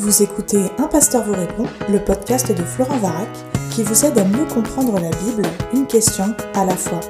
Vous 0.00 0.22
écoutez 0.22 0.70
Un 0.78 0.86
pasteur 0.86 1.24
vous 1.24 1.34
répond, 1.34 1.66
le 1.90 2.02
podcast 2.02 2.50
de 2.50 2.64
Florent 2.64 2.96
Varac, 2.96 3.28
qui 3.70 3.82
vous 3.82 4.06
aide 4.06 4.16
à 4.16 4.24
mieux 4.24 4.46
comprendre 4.46 4.98
la 4.98 5.10
Bible, 5.10 5.42
une 5.74 5.86
question 5.86 6.34
à 6.54 6.64
la 6.64 6.74
fois. 6.74 7.00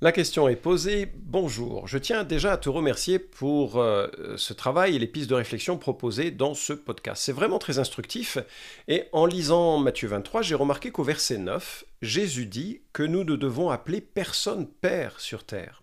La 0.00 0.12
question 0.12 0.48
est 0.48 0.54
posée. 0.54 1.10
Bonjour. 1.16 1.88
Je 1.88 1.98
tiens 1.98 2.22
déjà 2.22 2.52
à 2.52 2.56
te 2.56 2.68
remercier 2.68 3.18
pour 3.18 3.80
euh, 3.80 4.06
ce 4.36 4.52
travail 4.52 4.94
et 4.94 5.00
les 5.00 5.08
pistes 5.08 5.30
de 5.30 5.34
réflexion 5.34 5.76
proposées 5.76 6.30
dans 6.30 6.54
ce 6.54 6.72
podcast. 6.72 7.20
C'est 7.24 7.32
vraiment 7.32 7.58
très 7.58 7.80
instructif. 7.80 8.38
Et 8.86 9.06
en 9.10 9.26
lisant 9.26 9.78
Matthieu 9.78 10.06
23, 10.06 10.42
j'ai 10.42 10.54
remarqué 10.54 10.92
qu'au 10.92 11.02
verset 11.02 11.38
9, 11.38 11.84
Jésus 12.00 12.46
dit 12.46 12.82
que 12.92 13.02
nous 13.02 13.24
ne 13.24 13.34
devons 13.34 13.70
appeler 13.70 14.00
personne 14.00 14.68
Père 14.68 15.18
sur 15.18 15.42
terre. 15.42 15.81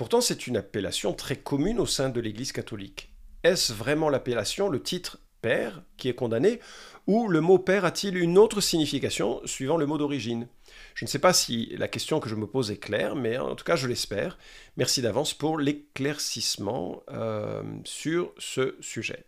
Pourtant, 0.00 0.22
c'est 0.22 0.46
une 0.46 0.56
appellation 0.56 1.12
très 1.12 1.36
commune 1.36 1.78
au 1.78 1.84
sein 1.84 2.08
de 2.08 2.22
l'Église 2.22 2.52
catholique. 2.52 3.12
Est-ce 3.44 3.74
vraiment 3.74 4.08
l'appellation, 4.08 4.70
le 4.70 4.82
titre 4.82 5.18
Père, 5.42 5.82
qui 5.98 6.08
est 6.08 6.14
condamné, 6.14 6.58
ou 7.06 7.28
le 7.28 7.42
mot 7.42 7.58
Père 7.58 7.84
a-t-il 7.84 8.16
une 8.16 8.38
autre 8.38 8.62
signification 8.62 9.42
suivant 9.44 9.76
le 9.76 9.84
mot 9.84 9.98
d'origine? 9.98 10.48
Je 10.94 11.04
ne 11.04 11.10
sais 11.10 11.18
pas 11.18 11.34
si 11.34 11.74
la 11.76 11.86
question 11.86 12.18
que 12.18 12.30
je 12.30 12.34
me 12.34 12.46
pose 12.46 12.70
est 12.70 12.78
claire, 12.78 13.14
mais 13.14 13.36
en 13.36 13.54
tout 13.54 13.64
cas, 13.66 13.76
je 13.76 13.86
l'espère. 13.86 14.38
Merci 14.78 15.02
d'avance 15.02 15.34
pour 15.34 15.58
l'éclaircissement 15.58 17.02
euh, 17.10 17.62
sur 17.84 18.32
ce 18.38 18.76
sujet. 18.80 19.26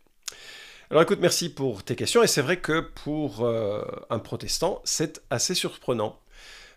Alors 0.91 1.03
écoute, 1.03 1.21
merci 1.21 1.53
pour 1.53 1.85
tes 1.85 1.97
questions, 1.97 2.23
et 2.23 2.27
c'est 2.27 2.41
vrai 2.41 2.61
que 2.61 2.81
pour 2.81 3.45
euh, 3.45 3.85
un 4.09 4.21
protestant, 4.21 4.81
c'est 4.85 5.23
assez 5.29 5.55
surprenant. 5.55 6.22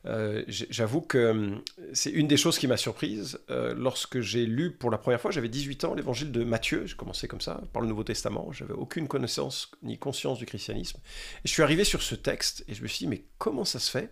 Euh, 0.06 0.44
j'avoue 0.48 1.02
que 1.02 1.32
hum, 1.32 1.62
c'est 1.94 2.12
une 2.12 2.28
des 2.28 2.38
choses 2.38 2.60
qui 2.60 2.68
m'a 2.68 2.78
surprise 2.78 3.40
lorsque 3.50 4.20
j'ai 4.20 4.46
lu 4.46 4.72
pour 4.72 4.92
la 4.92 4.98
première 4.98 5.20
fois, 5.20 5.32
j'avais 5.32 5.50
18 5.50 5.86
ans, 5.86 5.94
l'évangile 5.94 6.32
de 6.32 6.44
Matthieu, 6.44 6.86
j'ai 6.86 6.96
commencé 6.96 7.28
comme 7.28 7.42
ça, 7.42 7.62
par 7.74 7.82
le 7.82 7.88
Nouveau 7.88 8.04
Testament, 8.04 8.52
j'avais 8.52 8.74
aucune 8.74 9.08
connaissance 9.08 9.72
ni 9.84 9.98
conscience 9.98 10.38
du 10.38 10.46
christianisme, 10.46 11.00
et 11.44 11.48
je 11.48 11.52
suis 11.52 11.64
arrivé 11.64 11.84
sur 11.84 12.02
ce 12.02 12.16
texte, 12.16 12.64
et 12.68 12.74
je 12.74 12.84
me 12.84 12.88
suis 12.88 13.00
dit, 13.00 13.08
mais 13.08 13.24
comment 13.38 13.66
ça 13.66 13.80
se 13.80 13.90
fait 13.90 14.10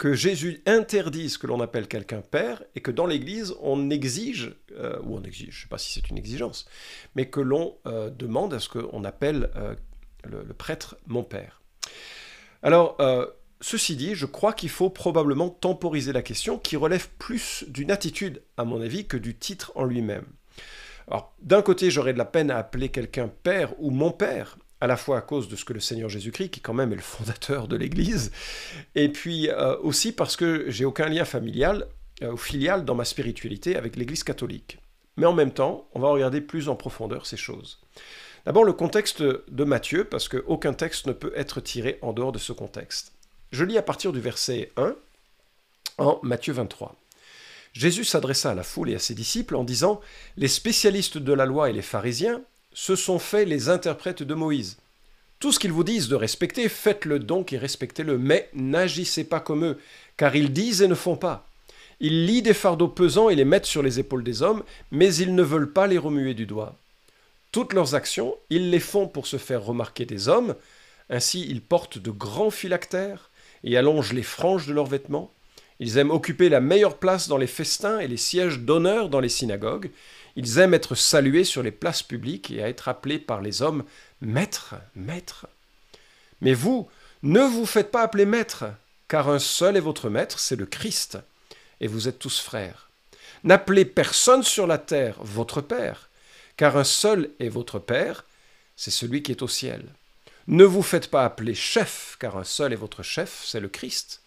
que 0.00 0.14
Jésus 0.14 0.62
interdise 0.64 1.36
que 1.36 1.46
l'on 1.46 1.60
appelle 1.60 1.86
quelqu'un 1.86 2.22
père 2.22 2.62
et 2.74 2.80
que 2.80 2.90
dans 2.90 3.04
l'Église 3.04 3.54
on 3.60 3.90
exige, 3.90 4.54
euh, 4.72 4.98
ou 5.02 5.16
on 5.16 5.22
exige, 5.22 5.50
je 5.50 5.58
ne 5.58 5.62
sais 5.64 5.68
pas 5.68 5.76
si 5.76 5.92
c'est 5.92 6.08
une 6.08 6.16
exigence, 6.16 6.66
mais 7.14 7.28
que 7.28 7.40
l'on 7.40 7.76
euh, 7.86 8.08
demande 8.08 8.54
à 8.54 8.60
ce 8.60 8.70
qu'on 8.70 9.04
appelle 9.04 9.50
euh, 9.56 9.74
le, 10.24 10.42
le, 10.42 10.54
prêtre 10.54 10.96
mon 11.06 11.22
père. 11.22 11.60
Alors, 12.62 12.96
ceci 13.60 13.96
dit, 13.96 14.14
je 14.14 14.26
crois 14.26 14.52
qu'il 14.52 14.70
faut 14.70 14.90
probablement 14.90 15.48
temporiser 15.48 16.12
la 16.12 16.22
question 16.22 16.58
qui 16.58 16.76
relève 16.76 17.08
plus 17.18 17.64
d'une 17.68 17.90
attitude, 17.90 18.42
à 18.56 18.64
mon 18.64 18.80
avis, 18.80 19.06
que 19.06 19.16
du 19.16 19.34
titre 19.34 19.72
en 19.74 19.84
lui-même. 19.84 20.26
Alors, 21.08 21.34
d'un 21.42 21.62
côté, 21.62 21.90
j'aurais 21.90 22.12
de 22.12 22.18
la 22.18 22.24
peine 22.24 22.50
à 22.50 22.58
appeler 22.58 22.88
quelqu'un 22.88 23.28
père 23.42 23.74
ou 23.78 23.90
mon 23.90 24.12
père, 24.12 24.56
à 24.80 24.86
la 24.86 24.96
fois 24.96 25.18
à 25.18 25.20
cause 25.20 25.48
de 25.48 25.56
ce 25.56 25.64
que 25.64 25.72
le 25.72 25.80
Seigneur 25.80 26.08
Jésus-Christ, 26.08 26.50
qui 26.50 26.60
quand 26.60 26.74
même 26.74 26.92
est 26.92 26.96
le 26.96 27.02
fondateur 27.02 27.68
de 27.68 27.76
l'Église, 27.76 28.32
et 28.94 29.08
puis 29.08 29.50
euh, 29.50 29.76
aussi 29.82 30.12
parce 30.12 30.36
que 30.36 30.64
j'ai 30.68 30.84
aucun 30.84 31.08
lien 31.08 31.24
familial 31.24 31.86
euh, 32.22 32.32
ou 32.32 32.36
filial 32.36 32.84
dans 32.84 32.94
ma 32.94 33.04
spiritualité 33.04 33.76
avec 33.76 33.96
l'Église 33.96 34.24
catholique. 34.24 34.78
Mais 35.16 35.26
en 35.26 35.32
même 35.34 35.52
temps, 35.52 35.88
on 35.92 36.00
va 36.00 36.08
regarder 36.08 36.40
plus 36.40 36.68
en 36.68 36.76
profondeur 36.76 37.26
ces 37.26 37.36
choses. 37.36 37.80
D'abord 38.46 38.64
le 38.64 38.72
contexte 38.72 39.22
de 39.22 39.64
Matthieu, 39.64 40.04
parce 40.04 40.28
qu'aucun 40.28 40.72
texte 40.72 41.06
ne 41.06 41.12
peut 41.12 41.32
être 41.36 41.60
tiré 41.60 41.98
en 42.00 42.12
dehors 42.12 42.32
de 42.32 42.38
ce 42.38 42.52
contexte. 42.52 43.12
Je 43.52 43.64
lis 43.64 43.78
à 43.78 43.82
partir 43.82 44.12
du 44.12 44.20
verset 44.20 44.70
1 44.76 44.94
en 45.98 46.20
Matthieu 46.22 46.52
23. 46.52 46.94
Jésus 47.72 48.04
s'adressa 48.04 48.52
à 48.52 48.54
la 48.54 48.62
foule 48.62 48.90
et 48.90 48.94
à 48.94 49.00
ses 49.00 49.14
disciples 49.14 49.56
en 49.56 49.64
disant 49.64 50.00
Les 50.36 50.48
spécialistes 50.48 51.18
de 51.18 51.32
la 51.32 51.46
loi 51.46 51.70
et 51.70 51.72
les 51.72 51.82
pharisiens 51.82 52.42
ce 52.72 52.94
sont 52.94 53.18
faits 53.18 53.48
les 53.48 53.68
interprètes 53.68 54.22
de 54.22 54.34
Moïse. 54.34 54.76
Tout 55.40 55.52
ce 55.52 55.58
qu'ils 55.58 55.72
vous 55.72 55.84
disent 55.84 56.08
de 56.08 56.14
respecter, 56.14 56.68
faites-le 56.68 57.18
donc 57.18 57.52
et 57.52 57.58
respectez-le, 57.58 58.18
mais 58.18 58.48
n'agissez 58.54 59.24
pas 59.24 59.40
comme 59.40 59.64
eux, 59.64 59.78
car 60.16 60.36
ils 60.36 60.52
disent 60.52 60.82
et 60.82 60.88
ne 60.88 60.94
font 60.94 61.16
pas. 61.16 61.46
Ils 61.98 62.26
lient 62.26 62.42
des 62.42 62.54
fardeaux 62.54 62.88
pesants 62.88 63.28
et 63.28 63.34
les 63.34 63.44
mettent 63.44 63.66
sur 63.66 63.82
les 63.82 63.98
épaules 63.98 64.22
des 64.22 64.42
hommes, 64.42 64.62
mais 64.90 65.14
ils 65.16 65.34
ne 65.34 65.42
veulent 65.42 65.72
pas 65.72 65.86
les 65.86 65.98
remuer 65.98 66.34
du 66.34 66.46
doigt. 66.46 66.76
Toutes 67.52 67.72
leurs 67.72 67.94
actions, 67.94 68.36
ils 68.50 68.70
les 68.70 68.80
font 68.80 69.08
pour 69.08 69.26
se 69.26 69.38
faire 69.38 69.64
remarquer 69.64 70.04
des 70.04 70.28
hommes, 70.28 70.54
ainsi 71.08 71.44
ils 71.48 71.62
portent 71.62 71.98
de 71.98 72.10
grands 72.10 72.50
phylactères 72.50 73.29
et 73.64 73.76
allongent 73.76 74.12
les 74.12 74.22
franges 74.22 74.66
de 74.66 74.72
leurs 74.72 74.86
vêtements. 74.86 75.32
Ils 75.78 75.96
aiment 75.96 76.10
occuper 76.10 76.48
la 76.48 76.60
meilleure 76.60 76.98
place 76.98 77.28
dans 77.28 77.38
les 77.38 77.46
festins 77.46 78.00
et 78.00 78.08
les 78.08 78.16
sièges 78.16 78.60
d'honneur 78.60 79.08
dans 79.08 79.20
les 79.20 79.28
synagogues. 79.28 79.90
Ils 80.36 80.58
aiment 80.58 80.74
être 80.74 80.94
salués 80.94 81.44
sur 81.44 81.62
les 81.62 81.70
places 81.70 82.02
publiques 82.02 82.50
et 82.50 82.62
à 82.62 82.68
être 82.68 82.88
appelés 82.88 83.18
par 83.18 83.40
les 83.40 83.62
hommes 83.62 83.84
Maître, 84.20 84.74
Maître. 84.94 85.46
Mais 86.40 86.54
vous, 86.54 86.88
ne 87.22 87.40
vous 87.40 87.66
faites 87.66 87.90
pas 87.90 88.02
appeler 88.02 88.26
Maître, 88.26 88.66
car 89.08 89.28
un 89.28 89.38
seul 89.38 89.76
est 89.76 89.80
votre 89.80 90.08
Maître, 90.08 90.38
c'est 90.38 90.56
le 90.56 90.66
Christ, 90.66 91.18
et 91.80 91.86
vous 91.86 92.08
êtes 92.08 92.18
tous 92.18 92.40
frères. 92.40 92.90
N'appelez 93.42 93.84
personne 93.84 94.42
sur 94.42 94.66
la 94.66 94.78
terre 94.78 95.16
votre 95.20 95.60
Père, 95.62 96.10
car 96.56 96.76
un 96.76 96.84
seul 96.84 97.30
est 97.40 97.48
votre 97.48 97.78
Père, 97.78 98.24
c'est 98.76 98.90
celui 98.90 99.22
qui 99.22 99.32
est 99.32 99.42
au 99.42 99.48
ciel. 99.48 99.82
Ne 100.50 100.64
vous 100.64 100.82
faites 100.82 101.06
pas 101.06 101.24
appeler 101.24 101.54
chef, 101.54 102.16
car 102.18 102.36
un 102.36 102.42
seul 102.42 102.72
est 102.72 102.76
votre 102.76 103.04
chef, 103.04 103.44
c'est 103.44 103.60
le 103.60 103.68
Christ. 103.68 104.20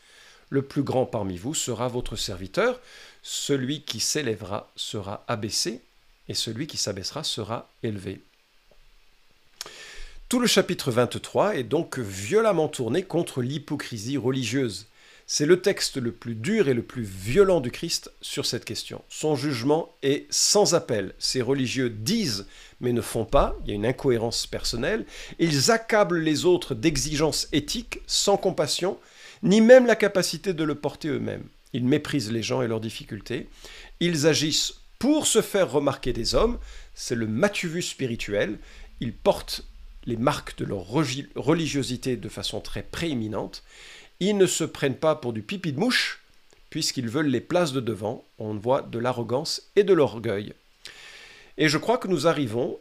Le 0.47 0.61
plus 0.61 0.81
grand 0.81 1.05
parmi 1.05 1.35
vous 1.35 1.53
sera 1.53 1.89
votre 1.89 2.15
serviteur, 2.15 2.79
celui 3.21 3.81
qui 3.81 3.99
s'élèvera 3.99 4.71
sera 4.77 5.25
abaissé, 5.27 5.81
et 6.29 6.33
celui 6.33 6.65
qui 6.65 6.77
s'abaissera 6.77 7.25
sera 7.25 7.69
élevé. 7.83 8.21
Tout 10.29 10.39
le 10.39 10.47
chapitre 10.47 10.91
23 10.91 11.57
est 11.57 11.63
donc 11.63 11.99
violemment 11.99 12.69
tourné 12.69 13.03
contre 13.03 13.41
l'hypocrisie 13.41 14.15
religieuse. 14.15 14.87
C'est 15.25 15.45
le 15.45 15.61
texte 15.61 15.97
le 15.97 16.11
plus 16.11 16.35
dur 16.35 16.67
et 16.67 16.73
le 16.73 16.83
plus 16.83 17.03
violent 17.03 17.61
du 17.61 17.71
Christ 17.71 18.11
sur 18.21 18.45
cette 18.45 18.65
question. 18.65 19.01
Son 19.09 19.35
jugement 19.35 19.95
est 20.03 20.25
sans 20.29 20.75
appel. 20.75 21.13
Ces 21.17 21.41
religieux 21.41 21.89
disent 21.89 22.45
mais 22.83 22.91
ne 22.91 23.01
font 23.01 23.25
pas, 23.25 23.57
il 23.63 23.69
y 23.69 23.71
a 23.71 23.75
une 23.75 23.85
incohérence 23.85 24.45
personnelle, 24.45 25.05
ils 25.39 25.71
accablent 25.71 26.19
les 26.19 26.45
autres 26.45 26.75
d'exigences 26.75 27.47
éthiques 27.53 28.01
sans 28.05 28.35
compassion, 28.37 28.99
ni 29.41 29.61
même 29.61 29.85
la 29.85 29.95
capacité 29.95 30.53
de 30.53 30.63
le 30.63 30.75
porter 30.75 31.07
eux-mêmes. 31.07 31.47
Ils 31.71 31.85
méprisent 31.85 32.31
les 32.31 32.43
gens 32.43 32.61
et 32.61 32.67
leurs 32.67 32.81
difficultés, 32.81 33.47
ils 34.01 34.27
agissent 34.27 34.75
pour 34.99 35.27
se 35.27 35.41
faire 35.41 35.71
remarquer 35.71 36.13
des 36.13 36.35
hommes, 36.35 36.59
c'est 36.93 37.15
le 37.15 37.27
matuvus 37.27 37.81
spirituel, 37.81 38.59
ils 38.99 39.13
portent 39.13 39.65
les 40.05 40.17
marques 40.17 40.57
de 40.57 40.65
leur 40.65 40.85
religiosité 40.85 42.17
de 42.17 42.29
façon 42.29 42.59
très 42.59 42.83
prééminente, 42.83 43.63
ils 44.29 44.37
ne 44.37 44.45
se 44.45 44.63
prennent 44.63 44.95
pas 44.95 45.15
pour 45.15 45.33
du 45.33 45.41
pipi 45.41 45.73
de 45.73 45.79
mouche, 45.79 46.23
puisqu'ils 46.69 47.09
veulent 47.09 47.27
les 47.27 47.41
places 47.41 47.73
de 47.73 47.79
devant, 47.79 48.23
on 48.39 48.55
voit 48.55 48.81
de 48.81 48.99
l'arrogance 48.99 49.61
et 49.75 49.83
de 49.83 49.93
l'orgueil. 49.93 50.53
Et 51.57 51.69
je 51.69 51.77
crois 51.77 51.97
que 51.97 52.07
nous 52.07 52.27
arrivons 52.27 52.79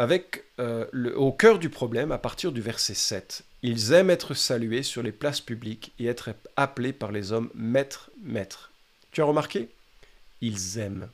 euh, 0.00 1.14
au 1.14 1.32
cœur 1.32 1.58
du 1.58 1.70
problème 1.70 2.12
à 2.12 2.18
partir 2.18 2.52
du 2.52 2.60
verset 2.60 2.94
7. 2.94 3.42
Ils 3.62 3.92
aiment 3.92 4.10
être 4.10 4.34
salués 4.34 4.82
sur 4.82 5.02
les 5.02 5.12
places 5.12 5.40
publiques 5.40 5.92
et 5.98 6.06
être 6.06 6.30
appelés 6.56 6.92
par 6.92 7.12
les 7.12 7.32
hommes 7.32 7.50
maître, 7.54 8.10
maître. 8.22 8.70
Tu 9.12 9.22
as 9.22 9.24
remarqué? 9.24 9.68
Ils 10.40 10.78
aiment. 10.78 11.08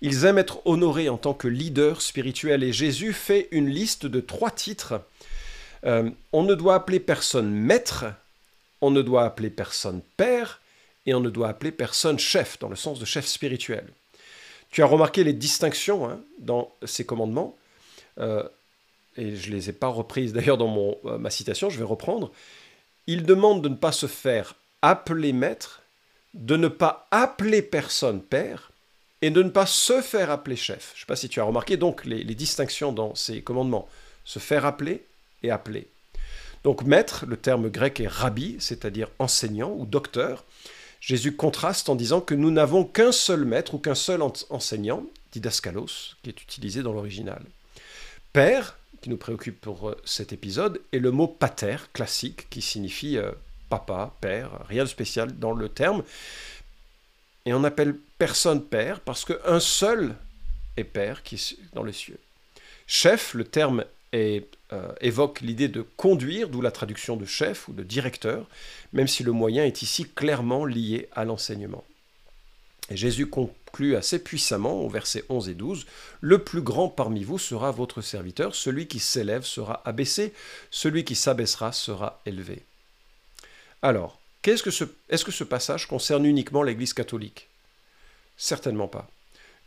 Ils 0.00 0.24
aiment 0.24 0.38
être 0.38 0.66
honorés 0.66 1.08
en 1.08 1.16
tant 1.16 1.34
que 1.34 1.48
leader 1.48 2.02
spirituel 2.02 2.64
et 2.64 2.72
Jésus 2.72 3.12
fait 3.12 3.48
une 3.52 3.68
liste 3.68 4.06
de 4.06 4.20
trois 4.20 4.50
titres. 4.50 5.00
Euh, 5.84 6.10
on 6.32 6.42
ne 6.42 6.54
doit 6.54 6.74
appeler 6.74 7.00
personne 7.00 7.50
maître, 7.50 8.06
on 8.82 8.90
ne 8.90 9.00
doit 9.00 9.24
appeler 9.24 9.48
personne 9.48 10.02
père 10.18 10.60
et 11.06 11.14
on 11.14 11.20
ne 11.20 11.30
doit 11.30 11.48
appeler 11.48 11.72
personne 11.72 12.18
chef, 12.18 12.58
dans 12.58 12.68
le 12.68 12.76
sens 12.76 12.98
de 12.98 13.04
chef 13.06 13.26
spirituel. 13.26 13.86
Tu 14.70 14.82
as 14.82 14.86
remarqué 14.86 15.24
les 15.24 15.32
distinctions 15.32 16.08
hein, 16.08 16.20
dans 16.38 16.70
ces 16.84 17.06
commandements, 17.06 17.56
euh, 18.18 18.42
et 19.16 19.36
je 19.36 19.50
ne 19.50 19.56
les 19.56 19.70
ai 19.70 19.72
pas 19.72 19.88
reprises 19.88 20.32
d'ailleurs 20.32 20.58
dans 20.58 20.96
euh, 21.04 21.18
ma 21.18 21.30
citation, 21.30 21.70
je 21.70 21.78
vais 21.78 21.84
reprendre. 21.84 22.30
Il 23.06 23.24
demande 23.24 23.62
de 23.62 23.68
ne 23.68 23.74
pas 23.74 23.92
se 23.92 24.06
faire 24.06 24.54
appeler 24.80 25.32
maître, 25.32 25.82
de 26.34 26.56
ne 26.56 26.68
pas 26.68 27.06
appeler 27.10 27.62
personne 27.62 28.22
père 28.22 28.70
et 29.20 29.30
de 29.30 29.42
ne 29.42 29.50
pas 29.50 29.66
se 29.66 30.00
faire 30.02 30.30
appeler 30.30 30.56
chef. 30.56 30.92
Je 30.94 30.98
ne 30.98 31.00
sais 31.00 31.06
pas 31.06 31.16
si 31.16 31.28
tu 31.28 31.40
as 31.40 31.44
remarqué 31.44 31.76
donc 31.76 32.04
les, 32.04 32.24
distinctions 32.24 32.92
dans 32.92 33.14
ces 33.14 33.42
commandements. 33.42 33.88
Se 34.24 34.38
faire 34.38 34.64
appeler 34.64 35.04
et 35.42 35.50
appeler. 35.50 35.88
Donc 36.64 36.82
maître, 36.84 37.24
le 37.26 37.36
terme 37.36 37.68
grec 37.68 38.00
est 38.00 38.08
rabbi, 38.08 38.56
c'est-à-dire 38.60 39.08
enseignant 39.18 39.72
ou 39.76 39.86
docteur. 39.86 40.44
Jésus 41.00 41.34
contraste 41.34 41.88
en 41.88 41.96
disant 41.96 42.20
que 42.20 42.34
nous 42.34 42.50
n'avons 42.50 42.84
qu'un 42.84 43.10
seul 43.10 43.44
maître 43.44 43.74
ou 43.74 43.78
qu'un 43.78 43.96
seul 43.96 44.22
enseignant, 44.50 45.04
didaskalos, 45.32 46.14
qui 46.22 46.30
est 46.30 46.42
utilisé 46.42 46.82
dans 46.82 46.92
l'original. 46.92 47.42
Père, 48.32 48.78
qui 49.00 49.10
nous 49.10 49.16
préoccupe 49.16 49.60
pour 49.60 49.88
euh, 49.88 49.96
cet 50.04 50.32
épisode, 50.32 50.80
est 50.92 50.98
le 50.98 51.10
mot 51.10 51.26
pater, 51.26 51.76
classique, 51.92 52.48
qui 52.50 52.62
signifie 52.62 53.18
euh, 53.18 53.32
papa, 53.68 54.14
père, 54.20 54.50
rien 54.68 54.84
de 54.84 54.88
spécial 54.88 55.36
dans 55.38 55.52
le 55.52 55.68
terme. 55.68 56.04
Et 57.44 57.52
on 57.52 57.64
appelle 57.64 57.96
personne 58.18 58.62
père 58.62 59.00
parce 59.00 59.24
qu'un 59.24 59.58
seul 59.58 60.14
et 60.76 60.84
Père 60.84 61.22
qui 61.22 61.34
est 61.34 61.56
dans 61.74 61.82
les 61.82 61.92
cieux. 61.92 62.18
Chef, 62.86 63.34
le 63.34 63.44
terme 63.44 63.84
est, 64.12 64.46
euh, 64.72 64.92
évoque 65.00 65.40
l'idée 65.40 65.68
de 65.68 65.84
conduire, 65.96 66.48
d'où 66.48 66.60
la 66.60 66.70
traduction 66.70 67.16
de 67.16 67.24
chef 67.24 67.68
ou 67.68 67.72
de 67.72 67.82
directeur, 67.82 68.48
même 68.92 69.08
si 69.08 69.22
le 69.22 69.32
moyen 69.32 69.64
est 69.64 69.82
ici 69.82 70.04
clairement 70.04 70.64
lié 70.64 71.08
à 71.12 71.24
l'enseignement. 71.24 71.84
Et 72.90 72.96
Jésus 72.96 73.26
conclut 73.26 73.96
assez 73.96 74.18
puissamment 74.18 74.82
au 74.82 74.88
verset 74.88 75.24
11 75.28 75.48
et 75.48 75.54
12, 75.54 75.86
Le 76.20 76.38
plus 76.38 76.62
grand 76.62 76.88
parmi 76.88 77.24
vous 77.24 77.38
sera 77.38 77.70
votre 77.70 78.02
serviteur, 78.02 78.54
celui 78.54 78.86
qui 78.86 78.98
s'élève 78.98 79.44
sera 79.44 79.82
abaissé, 79.84 80.32
celui 80.70 81.04
qui 81.04 81.14
s'abaissera 81.14 81.72
sera 81.72 82.20
élevé. 82.26 82.62
Alors, 83.82 84.20
est-ce 84.44 84.62
que, 84.62 84.70
ce, 85.30 85.44
passage 85.44 85.86
concerne 85.86 86.26
uniquement 86.26 86.62
l'Église 86.62 86.94
catholique? 86.94 87.48
Certainement 88.36 88.88
pas. 88.88 89.08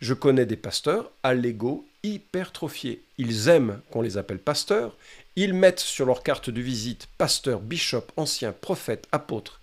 Je 0.02 0.14
connais 0.14 0.46
des 0.46 0.58
pasteurs 0.58 1.10
à 1.24 1.34
l'ego 1.34 1.88
hypertrophiés. 2.06 3.02
Ils 3.18 3.50
aiment 3.50 3.82
qu'on 3.92 4.02
les 4.02 4.18
appelle 4.18 4.40
pasteurs, 4.40 4.96
ils 5.36 5.54
mettent 5.54 5.80
sur 5.80 6.06
leur 6.06 6.24
carte 6.24 6.50
de 6.50 6.62
visite 6.62 7.08
pasteur, 7.18 7.60
bishop, 7.60 8.06
ancien, 8.16 8.52
prophète, 8.54 9.08
apôtre, 9.12 9.60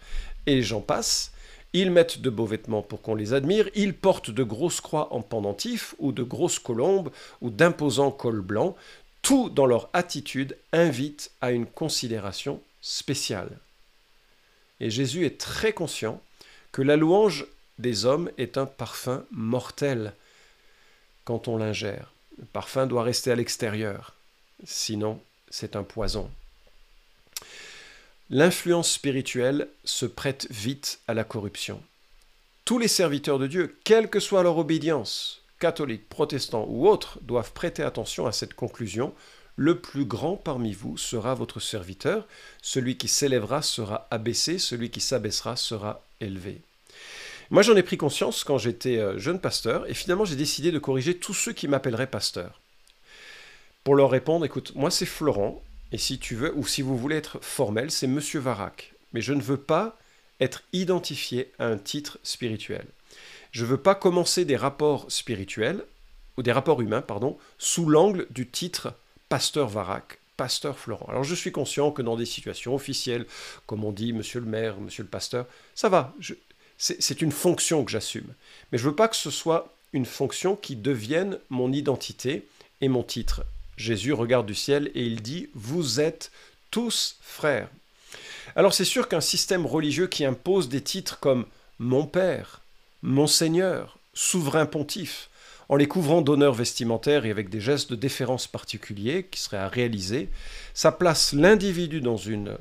et 0.46 0.62
j'en 0.62 0.80
passe. 0.80 1.32
Ils 1.72 1.90
mettent 1.90 2.20
de 2.20 2.28
beaux 2.28 2.46
vêtements 2.46 2.82
pour 2.82 3.00
qu'on 3.00 3.14
les 3.14 3.32
admire, 3.32 3.68
ils 3.74 3.94
portent 3.94 4.30
de 4.30 4.42
grosses 4.42 4.82
croix 4.82 5.12
en 5.14 5.22
pendentif, 5.22 5.94
ou 5.98 6.12
de 6.12 6.22
grosses 6.22 6.58
colombes, 6.58 7.10
ou 7.40 7.48
d'imposants 7.48 8.10
cols 8.10 8.42
blancs. 8.42 8.76
Tout 9.22 9.48
dans 9.48 9.66
leur 9.66 9.88
attitude 9.92 10.56
invite 10.72 11.30
à 11.40 11.52
une 11.52 11.66
considération 11.66 12.60
spéciale. 12.82 13.56
Et 14.80 14.90
Jésus 14.90 15.24
est 15.24 15.38
très 15.38 15.72
conscient 15.72 16.20
que 16.72 16.82
la 16.82 16.96
louange 16.96 17.46
des 17.78 18.04
hommes 18.04 18.30
est 18.36 18.58
un 18.58 18.66
parfum 18.66 19.24
mortel 19.30 20.12
quand 21.24 21.48
on 21.48 21.56
l'ingère. 21.56 22.12
Le 22.42 22.46
parfum 22.48 22.88
doit 22.88 23.04
rester 23.04 23.30
à 23.30 23.36
l'extérieur, 23.36 24.16
sinon 24.64 25.20
c'est 25.48 25.76
un 25.76 25.84
poison. 25.84 26.28
L'influence 28.30 28.90
spirituelle 28.90 29.68
se 29.84 30.06
prête 30.06 30.48
vite 30.50 30.98
à 31.06 31.14
la 31.14 31.22
corruption. 31.22 31.80
Tous 32.64 32.80
les 32.80 32.88
serviteurs 32.88 33.38
de 33.38 33.46
Dieu, 33.46 33.78
quelle 33.84 34.10
que 34.10 34.18
soit 34.18 34.42
leur 34.42 34.58
obédience, 34.58 35.42
catholiques, 35.60 36.08
protestants 36.08 36.66
ou 36.68 36.88
autres, 36.88 37.20
doivent 37.22 37.52
prêter 37.52 37.84
attention 37.84 38.26
à 38.26 38.32
cette 38.32 38.54
conclusion. 38.54 39.14
Le 39.54 39.78
plus 39.78 40.04
grand 40.04 40.34
parmi 40.34 40.72
vous 40.72 40.98
sera 40.98 41.36
votre 41.36 41.60
serviteur, 41.60 42.26
celui 42.60 42.96
qui 42.96 43.06
s'élèvera 43.06 43.62
sera 43.62 44.08
abaissé, 44.10 44.58
celui 44.58 44.90
qui 44.90 45.00
s'abaissera 45.00 45.54
sera 45.54 46.02
élevé. 46.20 46.60
Moi, 47.50 47.62
j'en 47.62 47.76
ai 47.76 47.82
pris 47.82 47.96
conscience 47.96 48.44
quand 48.44 48.58
j'étais 48.58 48.98
euh, 48.98 49.18
jeune 49.18 49.40
pasteur, 49.40 49.88
et 49.88 49.94
finalement, 49.94 50.24
j'ai 50.24 50.36
décidé 50.36 50.70
de 50.70 50.78
corriger 50.78 51.16
tous 51.16 51.34
ceux 51.34 51.52
qui 51.52 51.68
m'appelleraient 51.68 52.06
pasteur. 52.06 52.60
Pour 53.84 53.94
leur 53.94 54.10
répondre, 54.10 54.44
écoute, 54.44 54.72
moi, 54.74 54.90
c'est 54.90 55.06
Florent, 55.06 55.62
et 55.90 55.98
si 55.98 56.18
tu 56.18 56.34
veux, 56.34 56.56
ou 56.56 56.66
si 56.66 56.82
vous 56.82 56.96
voulez 56.96 57.16
être 57.16 57.38
formel, 57.42 57.90
c'est 57.90 58.06
Monsieur 58.06 58.40
Varac. 58.40 58.92
Mais 59.12 59.20
je 59.20 59.32
ne 59.32 59.42
veux 59.42 59.58
pas 59.58 59.98
être 60.40 60.62
identifié 60.72 61.52
à 61.58 61.66
un 61.66 61.78
titre 61.78 62.18
spirituel. 62.22 62.86
Je 63.50 63.64
ne 63.64 63.68
veux 63.70 63.76
pas 63.76 63.94
commencer 63.94 64.44
des 64.44 64.56
rapports 64.56 65.10
spirituels, 65.10 65.84
ou 66.36 66.42
des 66.42 66.52
rapports 66.52 66.80
humains, 66.80 67.02
pardon, 67.02 67.36
sous 67.58 67.88
l'angle 67.88 68.26
du 68.30 68.48
titre 68.48 68.94
Pasteur 69.28 69.68
Varac, 69.68 70.18
Pasteur 70.36 70.78
Florent. 70.78 71.06
Alors 71.08 71.24
je 71.24 71.34
suis 71.34 71.52
conscient 71.52 71.90
que 71.90 72.02
dans 72.02 72.16
des 72.16 72.24
situations 72.24 72.74
officielles, 72.74 73.26
comme 73.66 73.84
on 73.84 73.92
dit 73.92 74.12
Monsieur 74.12 74.40
le 74.40 74.46
maire, 74.46 74.80
Monsieur 74.80 75.02
le 75.02 75.08
pasteur, 75.08 75.46
ça 75.74 75.88
va, 75.88 76.14
c'est 76.82 77.22
une 77.22 77.30
fonction 77.30 77.84
que 77.84 77.92
j'assume. 77.92 78.34
Mais 78.70 78.78
je 78.78 78.88
veux 78.88 78.94
pas 78.94 79.06
que 79.06 79.14
ce 79.14 79.30
soit 79.30 79.72
une 79.92 80.04
fonction 80.04 80.56
qui 80.56 80.74
devienne 80.74 81.38
mon 81.48 81.72
identité 81.72 82.48
et 82.80 82.88
mon 82.88 83.04
titre. 83.04 83.44
Jésus 83.76 84.12
regarde 84.12 84.46
du 84.46 84.54
ciel 84.56 84.90
et 84.96 85.04
il 85.04 85.22
dit 85.22 85.48
Vous 85.54 86.00
êtes 86.00 86.32
tous 86.72 87.18
frères. 87.20 87.68
Alors 88.56 88.74
c'est 88.74 88.84
sûr 88.84 89.08
qu'un 89.08 89.20
système 89.20 89.64
religieux 89.64 90.08
qui 90.08 90.24
impose 90.24 90.68
des 90.68 90.80
titres 90.80 91.20
comme 91.20 91.46
Mon 91.78 92.04
Père, 92.04 92.62
Mon 93.02 93.28
Seigneur, 93.28 93.96
Souverain 94.12 94.66
Pontife, 94.66 95.30
en 95.68 95.76
les 95.76 95.86
couvrant 95.86 96.20
d'honneurs 96.20 96.52
vestimentaires 96.52 97.26
et 97.26 97.30
avec 97.30 97.48
des 97.48 97.60
gestes 97.60 97.90
de 97.90 97.96
déférence 97.96 98.48
particuliers 98.48 99.28
qui 99.30 99.40
seraient 99.40 99.56
à 99.56 99.68
réaliser, 99.68 100.30
ça 100.74 100.90
place 100.90 101.32
l'individu 101.32 102.00
dans 102.00 102.16
une 102.16 102.58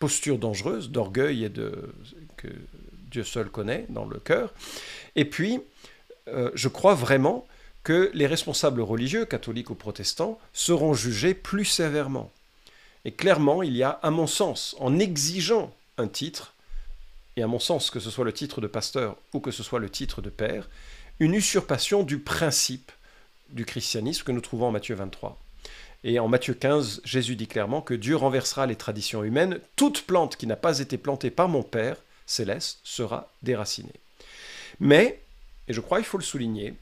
posture 0.00 0.38
dangereuse 0.38 0.90
d'orgueil 0.90 1.44
et 1.44 1.48
de 1.48 1.94
Dieu 3.10 3.24
seul 3.24 3.50
connaît 3.50 3.86
dans 3.88 4.04
le 4.04 4.18
cœur. 4.18 4.52
Et 5.16 5.24
puis, 5.24 5.60
euh, 6.28 6.50
je 6.54 6.68
crois 6.68 6.94
vraiment 6.94 7.46
que 7.82 8.10
les 8.14 8.26
responsables 8.26 8.80
religieux, 8.80 9.24
catholiques 9.24 9.70
ou 9.70 9.74
protestants, 9.74 10.38
seront 10.52 10.94
jugés 10.94 11.34
plus 11.34 11.64
sévèrement. 11.64 12.30
Et 13.04 13.12
clairement, 13.12 13.62
il 13.62 13.76
y 13.76 13.82
a, 13.82 13.90
à 13.90 14.10
mon 14.10 14.26
sens, 14.26 14.76
en 14.78 14.98
exigeant 14.98 15.74
un 15.96 16.08
titre, 16.08 16.54
et 17.36 17.42
à 17.42 17.46
mon 17.46 17.58
sens, 17.58 17.90
que 17.90 18.00
ce 18.00 18.10
soit 18.10 18.24
le 18.24 18.32
titre 18.32 18.60
de 18.60 18.66
pasteur 18.66 19.16
ou 19.32 19.40
que 19.40 19.50
ce 19.50 19.62
soit 19.62 19.78
le 19.78 19.88
titre 19.88 20.20
de 20.20 20.30
père, 20.30 20.68
une 21.20 21.34
usurpation 21.34 22.02
du 22.02 22.18
principe 22.18 22.92
du 23.50 23.64
christianisme 23.64 24.24
que 24.24 24.32
nous 24.32 24.40
trouvons 24.40 24.66
en 24.66 24.72
Matthieu 24.72 24.94
23. 24.94 25.38
Et 26.02 26.18
en 26.18 26.28
Matthieu 26.28 26.54
15, 26.54 27.02
Jésus 27.04 27.36
dit 27.36 27.46
clairement 27.46 27.82
que 27.82 27.94
Dieu 27.94 28.16
renversera 28.16 28.66
les 28.66 28.76
traditions 28.76 29.22
humaines. 29.22 29.60
Toute 29.76 30.02
plante 30.02 30.36
qui 30.36 30.46
n'a 30.46 30.56
pas 30.56 30.78
été 30.78 30.98
plantée 30.98 31.30
par 31.30 31.48
mon 31.48 31.62
Père 31.62 31.96
céleste 32.30 32.80
sera 32.84 33.32
déraciné. 33.42 33.92
Mais, 34.78 35.20
et 35.68 35.72
je 35.72 35.80
crois 35.80 35.98
qu'il 35.98 36.06
faut 36.06 36.18
le 36.18 36.24
souligner, 36.24 36.74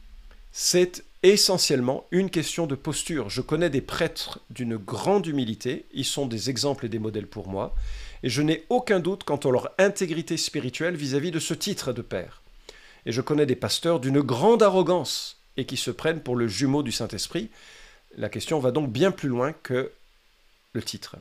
c'est 0.52 1.04
essentiellement 1.22 2.06
une 2.10 2.30
question 2.30 2.66
de 2.66 2.74
posture. 2.74 3.28
Je 3.28 3.40
connais 3.40 3.70
des 3.70 3.80
prêtres 3.80 4.40
d'une 4.50 4.76
grande 4.76 5.26
humilité, 5.26 5.86
ils 5.92 6.04
sont 6.04 6.26
des 6.26 6.50
exemples 6.50 6.86
et 6.86 6.88
des 6.88 6.98
modèles 6.98 7.26
pour 7.26 7.48
moi, 7.48 7.74
et 8.22 8.28
je 8.28 8.42
n'ai 8.42 8.64
aucun 8.68 9.00
doute 9.00 9.24
quant 9.24 9.36
à 9.36 9.50
leur 9.50 9.70
intégrité 9.78 10.36
spirituelle 10.36 10.96
vis-à-vis 10.96 11.30
de 11.30 11.38
ce 11.38 11.54
titre 11.54 11.92
de 11.92 12.02
père. 12.02 12.42
Et 13.06 13.12
je 13.12 13.20
connais 13.20 13.46
des 13.46 13.56
pasteurs 13.56 14.00
d'une 14.00 14.20
grande 14.20 14.62
arrogance 14.62 15.40
et 15.56 15.64
qui 15.64 15.76
se 15.76 15.90
prennent 15.90 16.20
pour 16.20 16.36
le 16.36 16.46
jumeau 16.46 16.82
du 16.82 16.92
Saint-Esprit. 16.92 17.50
La 18.16 18.28
question 18.28 18.58
va 18.58 18.70
donc 18.70 18.90
bien 18.90 19.10
plus 19.10 19.28
loin 19.28 19.52
que 19.52 19.92
le 20.72 20.82
titre. 20.82 21.16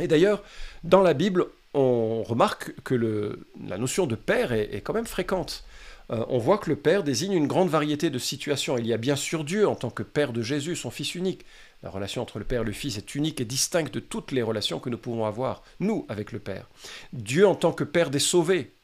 Et 0.00 0.08
d'ailleurs, 0.08 0.42
dans 0.84 1.02
la 1.02 1.14
Bible, 1.14 1.46
on 1.74 2.22
remarque 2.22 2.74
que 2.82 3.38
la 3.66 3.78
notion 3.78 4.06
de 4.06 4.14
père 4.14 4.52
est, 4.52 4.82
quand 4.82 4.92
même 4.92 5.06
fréquente. 5.06 5.64
Euh, 6.10 6.24
on 6.28 6.38
voit 6.38 6.58
que 6.58 6.68
le 6.68 6.76
Père 6.76 7.04
désigne 7.04 7.32
une 7.32 7.46
grande 7.46 7.68
variété 7.68 8.10
de 8.10 8.18
situations. 8.18 8.76
Il 8.76 8.86
y 8.86 8.92
a 8.92 8.98
bien 8.98 9.16
sûr 9.16 9.44
Dieu 9.44 9.68
en 9.68 9.74
tant 9.74 9.88
que 9.90 10.02
Père 10.02 10.32
de 10.32 10.42
Jésus, 10.42 10.76
son 10.76 10.90
Fils 10.90 11.14
unique. 11.14 11.44
La 11.82 11.90
relation 11.90 12.22
entre 12.22 12.38
le 12.38 12.44
Père 12.44 12.62
et 12.62 12.64
le 12.64 12.72
Fils 12.72 12.98
est 12.98 13.14
unique 13.14 13.40
et 13.40 13.44
distincte 13.44 13.94
de 13.94 14.00
toutes 14.00 14.32
les 14.32 14.42
relations 14.42 14.80
que 14.80 14.90
nous 14.90 14.98
pouvons 14.98 15.24
avoir, 15.24 15.62
nous, 15.80 16.04
avec 16.08 16.32
le 16.32 16.38
Père. 16.38 16.68
Dieu 17.12 17.46
en 17.46 17.54
tant 17.54 17.72
que 17.72 17.84
Père 17.84 18.10
des 18.10 18.18
sauvés. 18.18 18.74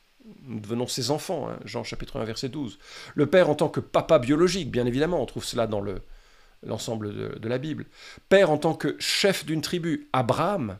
Nous 0.44 0.60
devenons 0.60 0.86
ses 0.86 1.10
enfants, 1.10 1.48
hein, 1.48 1.58
Jean 1.64 1.84
chapitre 1.84 2.20
1, 2.20 2.24
verset 2.24 2.48
12. 2.48 2.78
Le 3.14 3.26
Père 3.26 3.50
en 3.50 3.54
tant 3.54 3.68
que 3.68 3.80
papa 3.80 4.18
biologique, 4.18 4.70
bien 4.70 4.86
évidemment, 4.86 5.20
on 5.22 5.26
trouve 5.26 5.44
cela 5.44 5.66
dans 5.66 5.82
l'ensemble 6.62 7.38
de 7.38 7.48
la 7.48 7.58
Bible. 7.58 7.86
Père 8.28 8.50
en 8.50 8.58
tant 8.58 8.74
que 8.74 8.96
chef 8.98 9.44
d'une 9.44 9.62
tribu, 9.62 10.08
Abraham, 10.12 10.78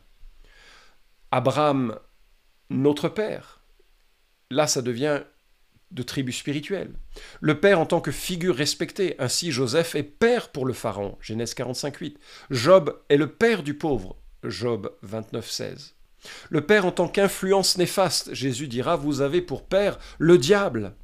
Abraham, 1.30 1.99
notre 2.70 3.08
Père. 3.08 3.60
Là, 4.50 4.66
ça 4.66 4.82
devient 4.82 5.22
de 5.90 6.02
tribu 6.02 6.32
spirituelle. 6.32 6.92
Le 7.40 7.60
Père 7.60 7.80
en 7.80 7.87
tant 7.87 8.00
que 8.00 8.10
figure 8.10 8.54
respectée. 8.54 9.14
Ainsi, 9.18 9.52
Joseph 9.52 9.94
est 9.94 10.02
père 10.02 10.50
pour 10.50 10.66
le 10.66 10.75
Pharaon. 10.75 11.16
Genèse 11.20 11.54
45.8. 11.54 12.16
Job 12.50 13.00
est 13.08 13.16
le 13.16 13.30
père 13.30 13.62
du 13.62 13.75
pauvre. 13.75 14.16
Job 14.44 14.90
29.16. 15.06 15.92
Le 16.50 16.60
Père 16.60 16.84
en 16.84 16.92
tant 16.92 17.08
qu'influence 17.08 17.78
néfaste. 17.78 18.34
Jésus 18.34 18.68
dira, 18.68 18.96
vous 18.96 19.20
avez 19.20 19.40
pour 19.40 19.64
père 19.66 19.98
le 20.18 20.37
diable. 20.37 20.94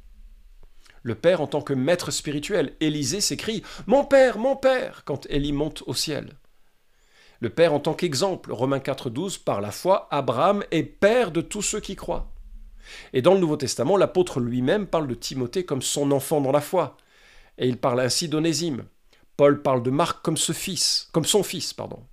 Le 1.03 1.15
Père 1.15 1.41
en 1.41 1.47
tant 1.47 1.61
que 1.61 1.73
maître 1.73 2.11
spirituel. 2.11 2.73
Élisée 2.79 3.21
s'écrie, 3.21 3.63
Mon 3.87 4.05
Père, 4.05 4.37
mon 4.37 4.55
Père, 4.55 5.03
quand 5.05 5.25
Élie 5.29 5.53
monte 5.53 5.83
au 5.85 5.93
ciel. 5.93 6.31
Le 7.41 7.49
Père 7.49 7.73
en 7.73 7.79
tant 7.79 7.93
qu'exemple, 7.93 8.51
Romains 8.51 8.79
4.12, 8.79 9.43
par 9.43 9.61
la 9.61 9.71
foi, 9.71 10.07
Abraham 10.11 10.63
est 10.71 10.83
Père 10.83 11.31
de 11.31 11.41
tous 11.41 11.61
ceux 11.61 11.79
qui 11.79 11.95
croient. 11.95 12.31
Et 13.13 13.21
dans 13.21 13.33
le 13.33 13.39
Nouveau 13.39 13.57
Testament, 13.57 13.97
l'apôtre 13.97 14.39
lui-même 14.39 14.87
parle 14.87 15.07
de 15.07 15.15
Timothée 15.15 15.65
comme 15.65 15.81
son 15.81 16.11
enfant 16.11 16.41
dans 16.41 16.51
la 16.51 16.61
foi. 16.61 16.97
Et 17.57 17.67
il 17.67 17.77
parle 17.77 17.99
ainsi 17.99 18.29
d'Onésime. 18.29 18.85
Paul 19.37 19.61
parle 19.61 19.83
de 19.83 19.89
Marc 19.89 20.23
comme 20.23 20.37
fils, 20.37 21.09
comme 21.11 21.25
son 21.25 21.43
fils, 21.43 21.73
pardon. 21.73 22.03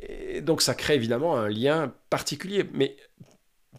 Et 0.00 0.40
donc 0.40 0.62
ça 0.62 0.74
crée 0.74 0.94
évidemment 0.94 1.36
un 1.36 1.48
lien 1.48 1.92
particulier. 2.10 2.64
Mais 2.72 2.96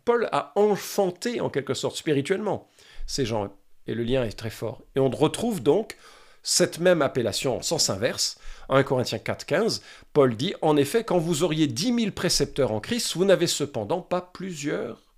Paul 0.05 0.27
a 0.31 0.51
enfanté 0.55 1.41
en 1.41 1.49
quelque 1.49 1.73
sorte 1.73 1.95
spirituellement 1.95 2.69
ces 3.05 3.25
gens, 3.25 3.51
et 3.87 3.93
le 3.93 4.03
lien 4.03 4.23
est 4.23 4.37
très 4.37 4.49
fort. 4.49 4.81
Et 4.95 4.99
on 4.99 5.09
retrouve 5.09 5.61
donc 5.61 5.97
cette 6.43 6.79
même 6.79 7.01
appellation 7.01 7.57
en 7.57 7.61
sens 7.61 7.89
inverse. 7.89 8.37
1 8.69 8.83
Corinthiens 8.83 9.17
4.15, 9.17 9.81
Paul 10.13 10.35
dit, 10.35 10.53
En 10.61 10.77
effet, 10.77 11.03
quand 11.03 11.17
vous 11.17 11.43
auriez 11.43 11.67
dix 11.67 11.91
mille 11.91 12.13
précepteurs 12.13 12.71
en 12.71 12.79
Christ, 12.79 13.15
vous 13.15 13.25
n'avez 13.25 13.47
cependant 13.47 14.01
pas 14.01 14.21
plusieurs 14.21 15.13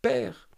pères. 0.00 0.48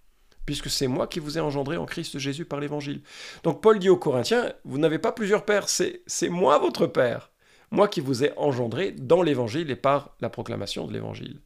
puisque 0.46 0.68
c'est 0.68 0.88
moi 0.88 1.06
qui 1.06 1.20
vous 1.20 1.38
ai 1.38 1.40
engendré 1.40 1.78
en 1.78 1.86
Christ 1.86 2.18
Jésus 2.18 2.44
par 2.44 2.60
l'Évangile. 2.60 3.02
Donc 3.44 3.62
Paul 3.62 3.78
dit 3.78 3.88
aux 3.88 3.96
Corinthiens, 3.96 4.52
vous 4.64 4.78
n'avez 4.78 4.98
pas 4.98 5.12
plusieurs 5.12 5.46
pères, 5.46 5.68
c'est 5.68 6.28
moi 6.28 6.58
votre 6.58 6.86
père, 6.86 7.30
moi 7.70 7.88
qui 7.88 8.00
vous 8.00 8.24
ai 8.24 8.32
engendré 8.36 8.92
dans 8.92 9.22
l'Évangile 9.22 9.70
et 9.70 9.76
par 9.76 10.14
la 10.20 10.28
proclamation 10.28 10.86
de 10.86 10.92
l'Évangile. 10.92 11.40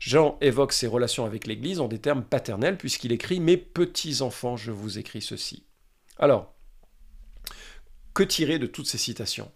Jean 0.00 0.38
évoque 0.40 0.72
ses 0.72 0.86
relations 0.86 1.26
avec 1.26 1.46
l'Église 1.46 1.78
en 1.78 1.88
des 1.88 1.98
termes 1.98 2.24
paternels, 2.24 2.78
puisqu'il 2.78 3.12
écrit⁇ 3.12 3.38
Mes 3.42 3.58
petits-enfants, 3.58 4.56
je 4.56 4.72
vous 4.72 4.98
écris 4.98 5.20
ceci⁇ 5.20 5.56
Alors, 6.18 6.54
que 8.18 8.24
tirer 8.24 8.58
de 8.58 8.66
toutes 8.66 8.88
ces 8.88 8.98
citations 8.98 9.48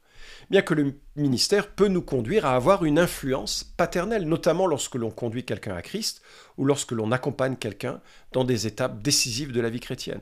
Bien 0.49 0.63
que 0.63 0.73
le 0.73 0.95
ministère 1.17 1.67
peut 1.69 1.89
nous 1.89 2.01
conduire 2.01 2.47
à 2.47 2.55
avoir 2.55 2.85
une 2.85 3.01
influence 3.01 3.65
paternelle, 3.77 4.29
notamment 4.29 4.69
lorsque 4.69 4.95
l'on 4.95 5.11
conduit 5.11 5.45
quelqu'un 5.45 5.75
à 5.75 5.83
Christ 5.83 6.23
ou 6.59 6.65
lorsque 6.65 6.93
l'on 6.93 7.11
accompagne 7.11 7.57
quelqu'un 7.57 8.01
dans 8.31 8.45
des 8.45 8.69
étapes 8.69 9.03
décisives 9.03 9.51
de 9.51 9.61
la 9.61 9.69
vie 9.69 9.81
chrétienne. 9.81 10.21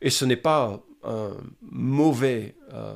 Et 0.00 0.08
ce 0.08 0.24
n'est 0.24 0.36
pas 0.36 0.82
un 1.04 1.36
mauvais, 1.60 2.56
euh, 2.72 2.94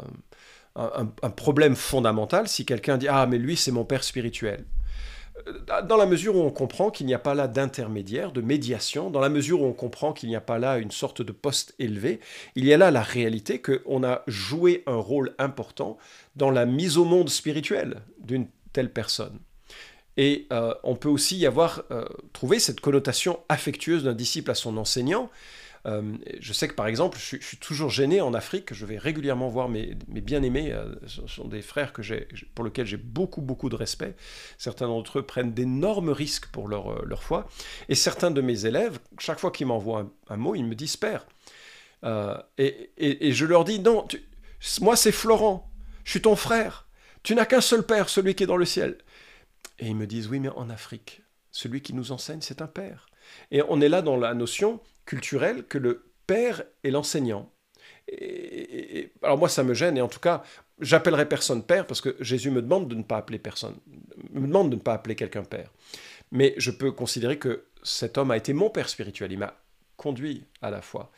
un, 0.77 1.31
problème 1.31 1.77
fondamental 1.77 2.49
si 2.49 2.65
quelqu'un 2.65 2.97
dit 2.97 3.09
Ah, 3.09 3.27
mais 3.27 3.37
lui, 3.37 3.59
c'est 3.59 3.73
mon 3.73 3.85
père 3.85 4.03
spirituel. 4.03 4.65
Euh, 5.49 5.83
dans 5.83 5.97
la 5.97 6.07
mesure 6.07 6.37
où 6.37 6.41
on 6.41 6.51
comprend 6.51 6.91
qu'il 6.91 7.07
n'y 7.07 7.15
a 7.15 7.19
pas 7.19 7.35
là 7.35 7.49
d'intermédiaire, 7.49 8.33
de 8.33 8.41
médiation, 8.41 9.11
dans 9.11 9.21
la 9.21 9.29
mesure 9.29 9.63
où 9.63 9.67
on 9.67 9.73
comprend 9.73 10.13
qu'il 10.13 10.29
n'y 10.29 10.37
a 10.37 10.41
pas 10.41 10.59
là 10.59 10.79
une 10.79 10.91
sorte 10.91 11.23
de 11.23 11.33
poste 11.33 11.75
élevé, 11.79 12.21
il 12.55 12.65
y 12.65 12.73
a 12.73 12.77
là 12.77 12.91
la 12.91 13.03
réalité 13.03 13.61
qu'on 13.61 14.05
a 14.05 14.23
joué 14.27 14.83
un 14.87 14.97
rôle 14.97 15.35
important 15.39 15.99
dans 16.37 16.51
la 16.51 16.67
mise 16.67 16.99
au 16.99 17.05
monde 17.05 17.29
spirituelle 17.29 18.03
d'une 18.19 18.47
telle 18.73 18.93
personne. 18.93 19.39
Et 20.17 20.47
euh, 20.53 20.75
on 20.83 20.97
peut 20.97 21.09
aussi 21.09 21.37
y 21.39 21.47
avoir 21.47 21.83
euh, 21.91 22.05
trouvé 22.33 22.59
cette 22.59 22.81
connotation 22.81 23.41
affectueuse 23.49 24.05
d'un 24.05 24.13
disciple 24.13 24.51
à 24.51 24.55
son 24.55 24.77
enseignant, 24.77 25.31
euh, 25.87 26.17
je 26.41 26.53
sais 26.53 26.69
que 26.69 26.75
par 26.75 26.87
exemple, 26.87 27.19
je, 27.19 27.37
suis 27.37 27.57
toujours 27.57 27.91
gêné 27.91 28.21
en 28.21 28.35
Afrique, 28.35 28.75
je 28.75 28.85
vais 28.85 28.99
régulièrement 28.99 29.49
voir 29.49 29.69
mes, 29.69 29.95
bien-aimés, 30.09 30.73
euh, 30.73 30.95
ce 31.07 31.27
sont 31.27 31.49
des 31.49 31.63
frères 31.63 31.93
que 31.93 32.03
pour 32.55 32.65
lesquels 32.65 32.87
j'ai 32.87 32.97
beaucoup, 32.97 33.41
beaucoup 33.41 33.69
de 33.69 33.77
respect. 33.77 34.15
Certains 34.59 34.89
d'entre 34.89 35.21
eux 35.21 35.23
prennent 35.23 35.53
d'énormes 35.53 36.11
risques 36.11 36.47
pour 36.49 36.69
leur, 36.69 36.91
euh, 36.91 37.17
foi. 37.17 37.49
Et 37.89 37.95
certains 37.95 38.31
de 38.31 38.41
mes 38.41 38.67
élèves, 38.67 38.99
chaque 39.19 39.39
fois 39.39 39.51
qu'ils 39.51 39.67
m'envoient 39.67 40.11
un, 40.29 40.37
mot, 40.37 40.55
ils 40.55 40.65
me 40.65 40.75
disent 40.75 40.97
Père. 40.97 41.27
Et, 42.59 43.33
je 43.33 43.45
leur 43.45 43.65
dis 43.65 43.79
Non, 43.79 44.07
moi 44.81 44.97
c'est 44.97 45.13
Florent, 45.13 45.71
je 46.05 46.13
suis 46.13 46.23
ton 46.23 46.37
frère. 46.37 46.87
Tu 47.23 47.35
n'as 47.35 47.45
qu'un 47.45 47.61
seul 47.61 47.83
père, 47.83 48.09
celui 48.09 48.35
qui 48.35 48.45
est 48.45 48.47
dans 48.47 48.57
le 48.57 48.65
ciel. 48.65 48.97
Et 49.79 49.89
ils 49.89 49.97
me 49.97 50.07
disent 50.07 50.29
Oui, 50.29 50.41
mais 50.41 50.49
en 50.49 50.71
Afrique, 50.71 51.23
celui 51.53 51.83
qui 51.83 51.95
nous 51.95 52.13
enseigne, 52.13 52.41
c'est 52.41 52.63
un 52.63 52.67
père. 52.67 53.07
Et 53.51 53.63
on 53.69 53.81
est 53.81 53.89
là 53.89 54.03
dans 54.03 54.17
la 54.17 54.35
notion 54.35 54.81
culturel 55.05 55.65
que 55.65 55.79
le 55.79 56.13
père 56.27 56.63
est 56.85 56.91
l'enseignant. 56.91 57.53
Et, 58.09 59.13
alors 59.23 59.39
moi, 59.39 59.49
ça 59.49 59.63
me 59.63 59.75
gêne, 59.75 59.97
et 59.97 60.03
en 60.03 60.09
tout 60.09 60.21
cas, 60.21 60.43
j'appellerai 60.81 61.29
personne 61.29 61.63
père 61.63 61.87
parce 61.87 62.01
que 62.01 62.17
Jésus 62.21 62.51
me 62.51 62.63
demande 62.63 62.89
de 62.89 62.95
ne 62.95 63.03
pas 63.03 63.19
appeler 63.19 63.39
personne, 63.39 63.77
me 64.33 64.47
demande 64.47 64.71
de 64.71 64.77
ne 64.77 64.81
pas 64.81 64.95
appeler 64.95 65.15
quelqu'un 65.15 65.45
père. 65.45 65.71
Mais 66.33 66.55
je 66.57 66.71
peux 66.71 66.93
considérer 66.93 67.39
que 67.39 67.67
cet 67.83 68.19
homme 68.19 68.31
a 68.31 68.37
été 68.37 68.53
mon 68.53 68.71
père 68.71 68.89
spirituel, 68.89 69.33
il 69.33 69.39
m'a 69.39 69.55
conduit 69.97 70.45
à 70.63 70.71
la 70.71 70.83
foi. 70.83 71.11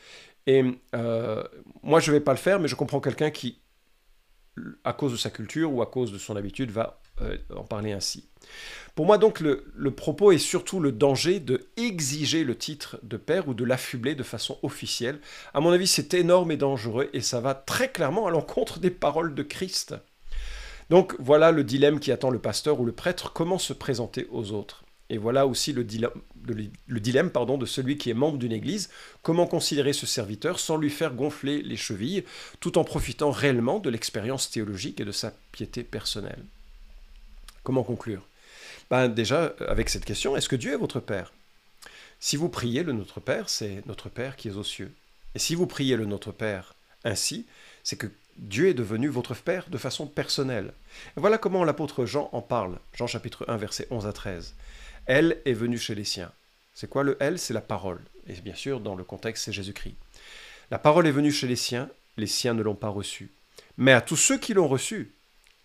Et 0.46 0.64
euh, 0.94 1.42
moi, 1.82 2.00
je 2.00 2.10
ne 2.10 2.16
vais 2.16 2.22
pas 2.22 2.32
le 2.32 2.38
faire, 2.38 2.58
mais 2.58 2.68
je 2.68 2.74
comprends 2.74 3.00
quelqu'un 3.00 3.30
qui, 3.30 3.60
à 4.84 4.92
cause 4.92 5.12
de 5.12 5.16
sa 5.16 5.30
culture 5.30 5.72
ou 5.72 5.82
à 5.82 5.86
cause 5.86 6.12
de 6.12 6.18
son 6.18 6.36
habitude, 6.36 6.70
va 6.70 7.00
euh, 7.20 7.36
en 7.54 7.64
parler 7.64 7.92
ainsi. 7.92 8.28
Pour 8.94 9.06
moi, 9.06 9.18
donc, 9.18 9.40
le, 9.40 9.90
propos 9.90 10.32
est 10.32 10.38
surtout 10.38 10.80
le 10.80 10.92
danger 10.92 11.40
de 11.40 11.66
exiger 11.76 12.44
le 12.44 12.56
titre 12.56 12.98
de 13.02 13.16
père 13.16 13.48
ou 13.48 13.54
de 13.54 13.64
l'affubler 13.64 14.14
de 14.14 14.22
façon 14.22 14.58
officielle. 14.62 15.20
À 15.54 15.60
mon 15.60 15.70
avis, 15.70 15.86
c'est 15.86 16.14
énorme 16.14 16.50
et 16.50 16.56
dangereux 16.56 17.08
et 17.12 17.20
ça 17.20 17.40
va 17.40 17.54
très 17.54 17.90
clairement 17.90 18.26
à 18.26 18.30
l'encontre 18.30 18.78
des 18.80 18.90
paroles 18.90 19.34
de 19.34 19.42
Christ. 19.42 19.94
Donc 20.90 21.14
voilà 21.18 21.52
le 21.52 21.64
dilemme 21.64 22.00
qui 22.00 22.12
attend 22.12 22.30
le 22.30 22.38
pasteur 22.38 22.80
ou 22.80 22.84
le 22.84 22.92
prêtre, 22.92 23.32
comment 23.32 23.58
se 23.58 23.72
présenter 23.72 24.28
aux 24.30 24.52
autres? 24.52 24.84
Et 25.12 25.18
voilà 25.18 25.46
aussi 25.46 25.74
le 25.74 25.84
dilemme, 25.84 26.10
le 26.46 27.00
dilemme 27.00 27.30
pardon, 27.30 27.58
de 27.58 27.66
celui 27.66 27.98
qui 27.98 28.08
est 28.08 28.14
membre 28.14 28.38
d'une 28.38 28.50
église, 28.50 28.88
comment 29.20 29.46
considérer 29.46 29.92
ce 29.92 30.06
serviteur 30.06 30.58
sans 30.58 30.78
lui 30.78 30.88
faire 30.88 31.12
gonfler 31.12 31.62
les 31.62 31.76
chevilles, 31.76 32.24
tout 32.60 32.78
en 32.78 32.84
profitant 32.84 33.30
réellement 33.30 33.78
de 33.78 33.90
l'expérience 33.90 34.50
théologique 34.50 35.00
et 35.02 35.04
de 35.04 35.12
sa 35.12 35.34
piété 35.52 35.84
personnelle? 35.84 36.42
Comment 37.62 37.82
conclure? 37.82 38.26
Ben 38.90 39.08
Déjà, 39.08 39.54
avec 39.68 39.90
cette 39.90 40.06
question, 40.06 40.34
est-ce 40.34 40.48
que 40.48 40.56
Dieu 40.56 40.72
est 40.72 40.78
votre 40.78 40.98
Père? 40.98 41.34
Si 42.18 42.38
vous 42.38 42.48
priez 42.48 42.82
le 42.82 42.92
Notre 42.92 43.20
Père, 43.20 43.50
c'est 43.50 43.86
notre 43.86 44.08
Père 44.08 44.36
qui 44.36 44.48
est 44.48 44.56
aux 44.56 44.64
cieux. 44.64 44.94
Et 45.34 45.38
si 45.38 45.54
vous 45.54 45.66
priez 45.66 45.96
le 45.96 46.06
Notre 46.06 46.32
Père 46.32 46.74
ainsi, 47.04 47.44
c'est 47.84 47.96
que 47.96 48.06
Dieu 48.36 48.68
est 48.68 48.74
devenu 48.74 49.08
votre 49.08 49.34
Père 49.34 49.68
de 49.68 49.78
façon 49.78 50.06
personnelle. 50.06 50.72
Voilà 51.16 51.38
comment 51.38 51.64
l'apôtre 51.64 52.06
Jean 52.06 52.28
en 52.32 52.40
parle. 52.40 52.78
Jean 52.94 53.06
chapitre 53.06 53.44
1, 53.48 53.56
versets 53.56 53.86
11 53.90 54.06
à 54.06 54.12
13. 54.12 54.54
Elle 55.06 55.40
est 55.44 55.52
venue 55.52 55.78
chez 55.78 55.94
les 55.94 56.04
siens. 56.04 56.32
C'est 56.74 56.88
quoi 56.88 57.02
le 57.02 57.16
elle? 57.20 57.38
C'est 57.38 57.54
la 57.54 57.60
parole. 57.60 58.00
Et 58.28 58.34
bien 58.40 58.54
sûr, 58.54 58.80
dans 58.80 58.94
le 58.94 59.04
contexte, 59.04 59.44
c'est 59.44 59.52
Jésus-Christ. 59.52 59.96
La 60.70 60.78
parole 60.78 61.06
est 61.06 61.12
venue 61.12 61.32
chez 61.32 61.46
les 61.46 61.56
siens, 61.56 61.88
les 62.16 62.26
siens 62.26 62.54
ne 62.54 62.62
l'ont 62.62 62.74
pas 62.74 62.88
reçue. 62.88 63.30
Mais 63.76 63.92
à 63.92 64.00
tous 64.00 64.16
ceux 64.16 64.38
qui 64.38 64.54
l'ont 64.54 64.68
reçue, 64.68 65.12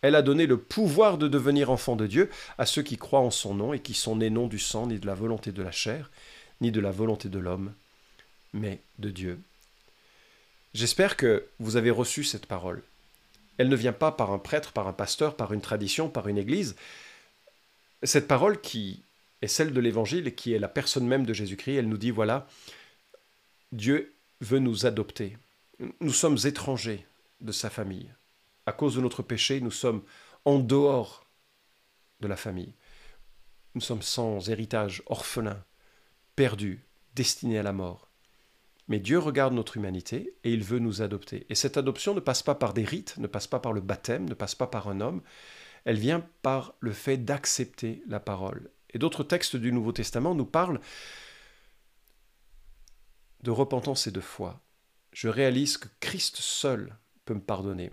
elle 0.02 0.16
a 0.16 0.22
donné 0.22 0.46
le 0.46 0.58
pouvoir 0.58 1.18
de 1.18 1.28
devenir 1.28 1.72
enfant 1.72 1.96
de 1.96 2.08
Dieu 2.08 2.30
à 2.58 2.66
ceux 2.66 2.84
qui 2.84 2.98
croient 2.98 3.22
en 3.22 3.32
son 3.32 3.54
nom 3.54 3.74
et 3.74 3.80
qui 3.80 3.94
sont 3.94 4.18
nés 4.18 4.30
non 4.30 4.48
du 4.48 4.60
sang, 4.60 4.88
ni 4.88 5.00
de 5.00 5.08
la 5.08 5.16
volonté 5.16 5.52
de 5.52 5.64
la 5.64 5.72
chair, 5.72 6.12
ni 6.62 6.72
de 6.72 6.80
la 6.80 6.92
volonté 6.92 7.30
de 7.30 7.40
l'homme, 7.40 7.74
mais 8.54 8.80
de 9.00 9.10
Dieu. 9.10 9.40
J'espère 10.78 11.18
que 11.18 11.48
vous 11.58 11.76
avez 11.76 11.90
reçu 11.90 12.24
cette 12.24 12.46
parole. 12.46 12.84
Elle 13.58 13.68
ne 13.68 13.76
vient 13.76 13.94
pas 13.94 14.12
par 14.12 14.32
un 14.32 14.38
prêtre, 14.38 14.74
par 14.74 14.88
un 14.88 14.94
pasteur, 14.94 15.36
par 15.36 15.52
une 15.52 15.60
tradition, 15.60 16.08
par 16.08 16.28
une 16.28 16.38
église. 16.38 16.76
Cette 18.04 18.28
parole 18.28 18.62
qui 18.62 19.02
est 19.42 19.48
celle 19.48 19.74
de 19.74 19.80
l'Évangile 19.80 20.28
et 20.28 20.36
qui 20.36 20.54
est 20.54 20.60
la 20.60 20.68
personne 20.68 21.08
même 21.08 21.26
de 21.26 21.34
Jésus-Christ, 21.34 21.78
elle 21.78 21.90
nous 21.90 21.98
dit, 21.98 22.12
voilà, 22.12 22.48
Dieu 23.72 24.14
veut 24.40 24.60
nous 24.60 24.86
adopter. 24.86 25.36
Nous 26.00 26.14
sommes 26.14 26.38
étrangers 26.44 27.08
de 27.42 27.52
sa 27.52 27.72
famille 27.72 28.12
à 28.68 28.72
cause 28.72 28.94
de 28.94 29.02
notre 29.02 29.24
péché, 29.24 29.60
nous 29.62 29.72
sommes 29.72 30.04
en 30.46 30.60
dehors 30.60 31.26
de 32.20 32.28
la 32.28 32.38
famille. 32.38 32.74
Nous 33.74 33.82
sommes 33.82 34.04
sans 34.04 34.48
héritage, 34.48 35.02
orphelins, 35.08 35.64
perdus, 36.36 36.84
destinés 37.16 37.58
à 37.58 37.64
la 37.64 37.74
mort. 37.74 38.07
Mais 38.88 39.00
Dieu 39.00 39.20
regarde 39.20 39.54
notre 39.54 39.78
humanité 39.78 40.36
et 40.44 40.54
il 40.54 40.64
veut 40.64 40.80
nous 40.80 41.02
adopter. 41.02 41.46
Et 41.50 41.56
cette 41.56 41.78
adoption 41.78 42.14
ne 42.14 42.20
passe 42.20 42.42
pas 42.42 42.56
par 42.56 42.74
des 42.74 42.86
rites, 42.86 43.18
ne 43.18 43.28
passe 43.28 43.48
pas 43.48 43.60
par 43.60 43.74
le 43.74 43.82
baptême, 43.82 44.28
ne 44.30 44.34
passe 44.34 44.56
pas 44.56 44.68
par 44.68 44.88
un 44.88 45.02
homme, 45.02 45.22
elle 45.84 46.00
vient 46.00 46.26
par 46.42 46.76
le 46.80 46.94
fait 46.94 47.18
d'accepter 47.18 48.02
la 48.08 48.20
parole. 48.20 48.72
Et 48.94 49.00
d'autres 49.00 49.24
textes 49.24 49.56
du 49.56 49.72
Nouveau 49.72 49.92
Testament 49.92 50.36
nous 50.36 50.46
parlent 50.46 50.80
de 53.44 53.52
repentance 53.52 54.08
et 54.08 54.12
de 54.12 54.22
foi. 54.22 54.62
Je 55.12 55.30
réalise 55.30 55.78
que 55.78 55.88
Christ 56.00 56.38
seul 56.38 56.98
peut 57.26 57.34
me 57.34 57.42
pardonner. 57.42 57.92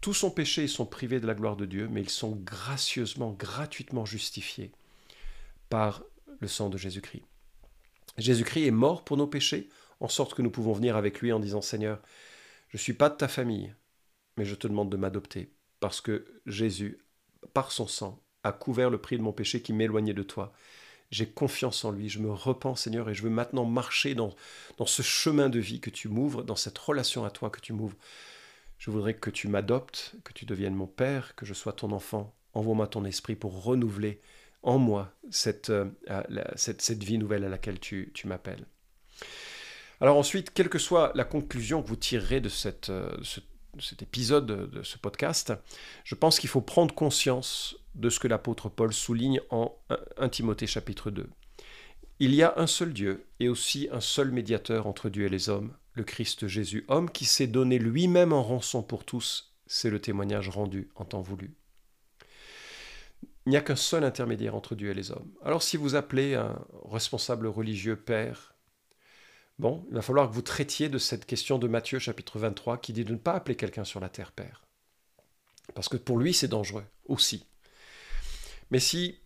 Tous 0.00 0.14
sont 0.14 0.30
péchés 0.30 0.64
et 0.64 0.68
sont 0.68 0.86
privés 0.86 1.20
de 1.20 1.26
la 1.26 1.34
gloire 1.34 1.56
de 1.56 1.66
Dieu, 1.66 1.88
mais 1.90 2.00
ils 2.00 2.10
sont 2.10 2.36
gracieusement, 2.36 3.32
gratuitement 3.32 4.04
justifiés 4.04 4.72
par 5.68 6.02
le 6.38 6.48
sang 6.48 6.68
de 6.68 6.78
Jésus-Christ. 6.78 7.24
Jésus-Christ 8.18 8.66
est 8.66 8.70
mort 8.70 9.04
pour 9.04 9.16
nos 9.16 9.26
péchés, 9.26 9.68
en 10.00 10.08
sorte 10.08 10.34
que 10.34 10.42
nous 10.42 10.50
pouvons 10.50 10.72
venir 10.72 10.96
avec 10.96 11.20
lui 11.20 11.32
en 11.32 11.40
disant 11.40 11.62
Seigneur, 11.62 12.00
je 12.68 12.76
ne 12.76 12.80
suis 12.80 12.94
pas 12.94 13.08
de 13.08 13.16
ta 13.16 13.28
famille, 13.28 13.74
mais 14.36 14.44
je 14.44 14.54
te 14.54 14.66
demande 14.66 14.90
de 14.90 14.96
m'adopter, 14.96 15.52
parce 15.80 16.00
que 16.00 16.26
Jésus, 16.46 16.98
par 17.54 17.72
son 17.72 17.86
sang, 17.86 18.22
a 18.42 18.52
couvert 18.52 18.90
le 18.90 18.98
prix 18.98 19.16
de 19.16 19.22
mon 19.22 19.32
péché 19.32 19.62
qui 19.62 19.72
m'éloignait 19.72 20.14
de 20.14 20.22
toi. 20.22 20.52
J'ai 21.10 21.26
confiance 21.26 21.84
en 21.84 21.92
lui, 21.92 22.08
je 22.08 22.18
me 22.18 22.32
repens 22.32 22.76
Seigneur, 22.76 23.08
et 23.08 23.14
je 23.14 23.22
veux 23.22 23.30
maintenant 23.30 23.64
marcher 23.64 24.14
dans, 24.14 24.34
dans 24.76 24.86
ce 24.86 25.02
chemin 25.02 25.48
de 25.48 25.60
vie 25.60 25.80
que 25.80 25.90
tu 25.90 26.08
m'ouvres, 26.08 26.42
dans 26.42 26.56
cette 26.56 26.78
relation 26.78 27.24
à 27.24 27.30
toi 27.30 27.50
que 27.50 27.60
tu 27.60 27.72
m'ouvres. 27.72 27.96
Je 28.78 28.90
voudrais 28.90 29.14
que 29.14 29.30
tu 29.30 29.48
m'adoptes, 29.48 30.14
que 30.24 30.32
tu 30.32 30.44
deviennes 30.44 30.74
mon 30.74 30.86
Père, 30.86 31.34
que 31.34 31.46
je 31.46 31.54
sois 31.54 31.72
ton 31.72 31.92
enfant. 31.92 32.34
Envoie-moi 32.52 32.86
ton 32.86 33.04
esprit 33.04 33.36
pour 33.36 33.62
renouveler 33.64 34.20
en 34.62 34.78
moi 34.78 35.12
cette, 35.30 35.70
euh, 35.70 35.86
cette, 36.56 37.04
vie 37.04 37.18
nouvelle 37.18 37.44
à 37.44 37.48
laquelle 37.48 37.78
tu, 37.78 38.12
m'appelles. 38.24 38.66
Alors 40.00 40.18
ensuite, 40.18 40.52
quelle 40.52 40.68
que 40.68 40.78
soit 40.78 41.12
la 41.14 41.24
conclusion 41.24 41.82
que 41.82 41.88
vous 41.88 41.96
tirerez 41.96 42.40
de 42.40 42.50
euh, 42.66 43.16
cet 43.22 44.02
épisode 44.02 44.46
de 44.46 44.82
ce 44.82 44.98
podcast, 44.98 45.54
je 46.04 46.14
pense 46.14 46.38
qu'il 46.38 46.50
faut 46.50 46.60
prendre 46.60 46.94
conscience 46.94 47.76
de 47.94 48.10
ce 48.10 48.20
que 48.20 48.28
l'apôtre 48.28 48.68
Paul 48.68 48.92
souligne 48.92 49.40
en 49.50 49.74
1 50.18 50.28
Timothée 50.28 50.66
chapitre 50.66 51.10
2. 51.10 51.28
Il 52.18 52.34
y 52.34 52.42
a 52.42 52.54
un 52.56 52.66
seul 52.66 52.92
Dieu 52.92 53.26
et 53.40 53.48
aussi 53.48 53.88
un 53.92 54.00
seul 54.00 54.30
médiateur 54.30 54.86
entre 54.86 55.08
Dieu 55.08 55.26
et 55.26 55.30
les 55.30 55.48
hommes, 55.48 55.74
le 55.94 56.04
Christ 56.04 56.46
Jésus, 56.46 56.84
homme 56.88 57.10
qui 57.10 57.24
s'est 57.24 57.46
donné 57.46 57.78
lui-même 57.78 58.32
en 58.32 58.42
rançon 58.42 58.82
pour 58.82 59.04
tous, 59.04 59.54
c'est 59.66 59.90
le 59.90 60.00
témoignage 60.00 60.48
rendu 60.48 60.90
en 60.96 61.04
temps 61.04 61.22
voulu. 61.22 61.54
Il 63.46 63.50
n'y 63.50 63.56
a 63.56 63.62
qu'un 63.62 63.76
seul 63.76 64.04
intermédiaire 64.04 64.54
entre 64.54 64.74
Dieu 64.74 64.90
et 64.90 64.94
les 64.94 65.10
hommes. 65.10 65.30
Alors 65.42 65.62
si 65.62 65.76
vous 65.76 65.94
appelez 65.94 66.34
un 66.34 66.58
responsable 66.84 67.46
religieux 67.46 67.96
père, 67.96 68.55
bon, 69.58 69.84
il 69.88 69.94
va 69.94 70.02
falloir 70.02 70.28
que 70.28 70.34
vous 70.34 70.42
traitiez 70.42 70.88
de 70.88 70.98
cette 70.98 71.26
question 71.26 71.58
de 71.58 71.68
Matthieu 71.68 71.98
chapitre 71.98 72.38
23 72.38 72.78
qui 72.78 72.92
dit 72.92 73.04
de 73.04 73.12
ne 73.12 73.18
pas 73.18 73.34
appeler 73.34 73.56
quelqu'un 73.56 73.84
sur 73.84 74.00
la 74.00 74.08
terre 74.08 74.32
Père. 74.32 74.62
Parce 75.74 75.88
que 75.88 75.96
pour 75.96 76.18
lui, 76.18 76.32
c'est 76.32 76.48
dangereux 76.48 76.84
aussi. 77.06 77.44
Mais 78.70 78.80
si 78.80 79.20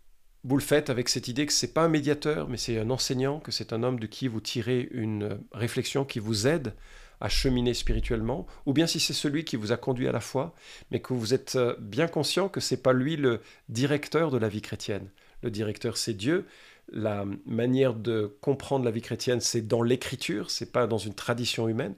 vous 0.44 0.56
le 0.56 0.62
faites 0.62 0.90
avec 0.90 1.08
cette 1.08 1.28
idée 1.28 1.46
que 1.46 1.52
ce 1.52 1.66
n'est 1.66 1.72
pas 1.72 1.84
un 1.84 1.88
médiateur, 1.88 2.48
mais 2.48 2.56
c'est 2.56 2.78
un 2.78 2.90
enseignant, 2.90 3.40
que 3.40 3.52
c'est 3.52 3.72
un 3.72 3.82
homme 3.82 4.00
de 4.00 4.06
qui 4.06 4.28
vous 4.28 4.40
tirez 4.40 4.88
une 4.92 5.40
réflexion 5.52 6.04
qui 6.04 6.18
vous 6.18 6.46
aide 6.46 6.74
à 7.20 7.28
cheminer 7.28 7.74
spirituellement, 7.74 8.46
ou 8.66 8.72
bien 8.72 8.86
si 8.86 8.98
c'est 8.98 9.12
celui 9.12 9.44
qui 9.44 9.56
vous 9.56 9.72
a 9.72 9.76
conduit 9.76 10.08
à 10.08 10.12
la 10.12 10.20
foi, 10.20 10.54
mais 10.90 11.00
que 11.00 11.12
vous 11.12 11.34
êtes 11.34 11.56
euh, 11.56 11.76
bien 11.78 12.08
conscient 12.08 12.48
que 12.48 12.60
c'est 12.60 12.82
pas 12.82 12.92
lui 12.92 13.16
le 13.16 13.40
directeur 13.68 14.30
de 14.30 14.38
la 14.38 14.48
vie 14.48 14.62
chrétienne. 14.62 15.10
Le 15.42 15.50
directeur, 15.50 15.96
c'est 15.96 16.14
Dieu. 16.14 16.46
La 16.92 17.24
manière 17.46 17.94
de 17.94 18.36
comprendre 18.40 18.84
la 18.84 18.90
vie 18.90 19.02
chrétienne, 19.02 19.40
c'est 19.40 19.66
dans 19.66 19.82
l'écriture, 19.82 20.50
c'est 20.50 20.72
pas 20.72 20.86
dans 20.86 20.98
une 20.98 21.14
tradition 21.14 21.68
humaine. 21.68 21.94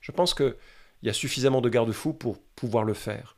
Je 0.00 0.12
pense 0.12 0.34
qu'il 0.34 0.54
y 1.02 1.08
a 1.08 1.12
suffisamment 1.12 1.60
de 1.60 1.68
garde-fous 1.68 2.14
pour 2.14 2.38
pouvoir 2.56 2.84
le 2.84 2.94
faire. 2.94 3.36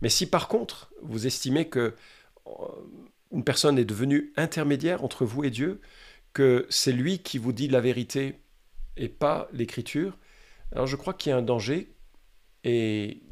Mais 0.00 0.08
si 0.08 0.26
par 0.26 0.48
contre, 0.48 0.90
vous 1.02 1.26
estimez 1.26 1.68
que 1.68 1.94
euh, 2.46 2.50
une 3.30 3.44
personne 3.44 3.78
est 3.78 3.84
devenue 3.84 4.32
intermédiaire 4.36 5.04
entre 5.04 5.24
vous 5.24 5.44
et 5.44 5.50
Dieu, 5.50 5.80
que 6.32 6.66
c'est 6.70 6.92
lui 6.92 7.18
qui 7.20 7.38
vous 7.38 7.52
dit 7.52 7.68
la 7.68 7.80
vérité 7.80 8.38
et 8.96 9.08
pas 9.08 9.48
l'écriture, 9.52 10.18
alors 10.72 10.86
je 10.86 10.96
crois 10.96 11.14
qu'il 11.14 11.30
y 11.30 11.32
a 11.32 11.36
un 11.36 11.42
danger 11.42 11.92
et 12.64 13.22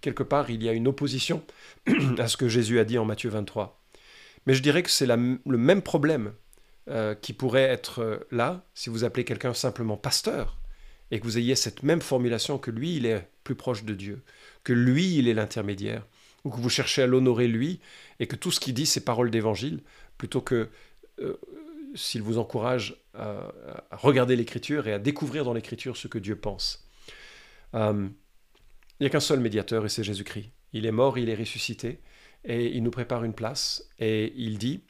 quelque 0.00 0.22
part 0.22 0.50
il 0.50 0.62
y 0.62 0.68
a 0.68 0.72
une 0.72 0.88
opposition 0.88 1.42
à 2.18 2.28
ce 2.28 2.36
que 2.36 2.48
Jésus 2.48 2.78
a 2.78 2.84
dit 2.84 2.98
en 2.98 3.04
Matthieu 3.04 3.30
23. 3.30 3.80
Mais 4.46 4.54
je 4.54 4.62
dirais 4.62 4.82
que 4.82 4.90
c'est 4.90 5.06
le 5.06 5.38
même 5.58 5.82
problème 5.82 6.32
euh, 6.88 7.14
qui 7.14 7.32
pourrait 7.34 7.62
être 7.62 8.00
euh, 8.00 8.18
là 8.30 8.64
si 8.74 8.88
vous 8.88 9.04
appelez 9.04 9.24
quelqu'un 9.24 9.52
simplement 9.52 9.98
pasteur 9.98 10.58
et 11.10 11.20
que 11.20 11.24
vous 11.24 11.38
ayez 11.38 11.54
cette 11.54 11.82
même 11.82 12.00
formulation 12.00 12.58
que 12.58 12.70
lui, 12.70 12.96
il 12.96 13.06
est 13.06 13.28
plus 13.44 13.54
proche 13.54 13.84
de 13.84 13.94
Dieu, 13.94 14.22
que 14.64 14.72
lui, 14.72 15.16
il 15.16 15.28
est 15.28 15.34
l'intermédiaire, 15.34 16.06
ou 16.44 16.50
que 16.50 16.60
vous 16.60 16.70
cherchez 16.70 17.02
à 17.02 17.06
l'honorer 17.06 17.48
lui, 17.48 17.80
et 18.20 18.26
que 18.26 18.36
tout 18.36 18.50
ce 18.50 18.60
qu'il 18.60 18.74
dit, 18.74 18.86
c'est 18.86 19.04
parole 19.04 19.30
d'évangile, 19.30 19.80
plutôt 20.18 20.40
que 20.40 20.68
euh, 21.20 21.38
s'il 21.94 22.22
vous 22.22 22.38
encourage 22.38 22.96
à, 23.14 23.52
regarder 23.92 24.36
l'écriture 24.36 24.86
et 24.88 24.92
à 24.92 24.98
découvrir 24.98 25.44
dans 25.44 25.52
l'écriture 25.52 25.96
ce 25.96 26.08
que 26.08 26.18
Dieu 26.18 26.36
pense. 26.36 26.86
Euh, 27.74 28.08
il 28.98 29.02
n'y 29.02 29.06
a 29.06 29.10
qu'un 29.10 29.20
seul 29.20 29.40
médiateur, 29.40 29.84
et 29.84 29.88
c'est 29.88 30.04
Jésus-Christ. 30.04 30.50
Il 30.72 30.86
est 30.86 30.92
mort, 30.92 31.18
il 31.18 31.28
est 31.28 31.34
ressuscité, 31.34 32.00
et 32.44 32.76
il 32.76 32.82
nous 32.82 32.90
prépare 32.90 33.24
une 33.24 33.32
place, 33.32 33.88
et 33.98 34.32
il 34.36 34.58
dit 34.58 34.82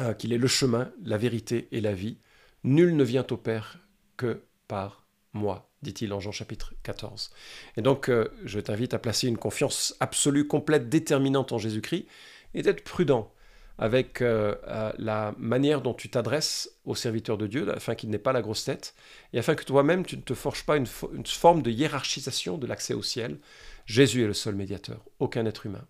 euh, 0.00 0.14
qu'il 0.14 0.32
est 0.32 0.38
le 0.38 0.46
chemin, 0.46 0.92
la 1.04 1.18
vérité 1.18 1.68
et 1.72 1.80
la 1.80 1.92
vie. 1.92 2.18
Nul 2.62 2.96
ne 2.96 3.04
vient 3.04 3.26
au 3.30 3.36
Père 3.36 3.78
que 4.16 4.42
par 4.68 5.06
moi, 5.32 5.70
dit-il 5.82 6.12
en 6.12 6.20
Jean 6.20 6.32
chapitre 6.32 6.74
14. 6.84 7.32
Et 7.76 7.82
donc, 7.82 8.08
euh, 8.08 8.28
je 8.44 8.60
t'invite 8.60 8.94
à 8.94 8.98
placer 8.98 9.26
une 9.26 9.36
confiance 9.36 9.96
absolue, 10.00 10.46
complète, 10.46 10.88
déterminante 10.88 11.52
en 11.52 11.58
Jésus-Christ, 11.58 12.06
et 12.54 12.62
d'être 12.62 12.84
prudent 12.84 13.33
avec 13.78 14.22
euh, 14.22 14.54
euh, 14.68 14.92
la 14.98 15.34
manière 15.38 15.80
dont 15.80 15.94
tu 15.94 16.08
t'adresses 16.08 16.70
au 16.84 16.94
serviteur 16.94 17.36
de 17.38 17.46
Dieu, 17.46 17.70
afin 17.74 17.94
qu'il 17.94 18.10
n'ait 18.10 18.18
pas 18.18 18.32
la 18.32 18.42
grosse 18.42 18.64
tête, 18.64 18.94
et 19.32 19.38
afin 19.38 19.54
que 19.54 19.64
toi-même, 19.64 20.04
tu 20.06 20.16
ne 20.16 20.22
te 20.22 20.34
forges 20.34 20.64
pas 20.64 20.76
une, 20.76 20.86
forme 20.86 21.62
de 21.62 21.70
hiérarchisation 21.70 22.58
de 22.58 22.66
l'accès 22.66 22.94
au 22.94 23.02
ciel. 23.02 23.38
Jésus 23.86 24.22
est 24.22 24.26
le 24.26 24.34
seul 24.34 24.54
médiateur, 24.54 25.04
aucun 25.18 25.44
être 25.46 25.66
humain. 25.66 25.84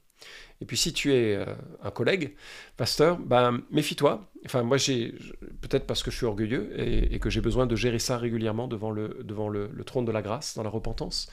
Et 0.61 0.65
puis 0.65 0.77
si 0.77 0.93
tu 0.93 1.13
es 1.13 1.35
euh, 1.35 1.45
un 1.83 1.91
collègue, 1.91 2.35
pasteur, 2.77 3.19
ben, 3.19 3.61
méfie-toi. 3.71 4.31
Enfin, 4.47 4.63
moi, 4.63 4.79
j'ai 4.79 5.15
peut-être 5.61 5.87
parce 5.87 6.03
que 6.03 6.11
je 6.11 6.17
suis 6.17 6.27
orgueilleux 6.27 6.73
et, 6.81 7.19
que 7.19 7.29
j'ai 7.29 7.41
besoin 7.41 7.67
de 7.67 7.77
gérer 7.77 7.99
ça 7.99 8.17
régulièrement 8.17 8.69
devant, 8.69 8.91
le, 8.91 9.21
devant 9.25 9.49
le, 9.49 9.69
trône 9.85 10.05
de 10.05 10.13
la 10.13 10.23
grâce, 10.23 10.55
dans 10.55 10.63
la 10.63 10.71
repentance. 10.71 11.29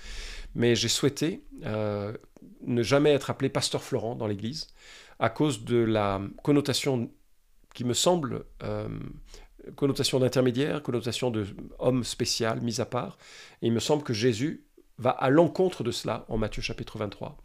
Mais 0.55 0.75
j'ai 0.75 0.89
souhaité 0.89 1.43
euh, 1.65 2.13
ne 2.61 2.83
jamais 2.83 3.11
être 3.11 3.29
appelé 3.29 3.49
pasteur 3.49 3.83
Florent 3.83 4.15
dans 4.15 4.27
l'Église 4.27 4.67
à 5.19 5.29
cause 5.29 5.63
de 5.63 5.77
la 5.77 6.21
connotation 6.43 7.11
qui 7.73 7.83
me 7.83 7.93
semble 7.93 8.45
euh, 8.63 8.89
connotation 9.75 10.19
d'intermédiaire, 10.19 10.81
connotation 10.81 11.31
de 11.31 11.45
homme 11.79 12.03
spécial, 12.03 12.61
mis 12.61 12.81
à 12.81 12.85
part. 12.85 13.17
Et 13.61 13.67
il 13.67 13.73
me 13.73 13.79
semble 13.79 14.03
que 14.03 14.13
Jésus 14.13 14.65
va 14.97 15.11
à 15.11 15.29
l'encontre 15.29 15.83
de 15.83 15.91
cela 15.91 16.25
en 16.27 16.37
Matthieu 16.37 16.61
chapitre 16.61 16.97
23. 16.97 17.37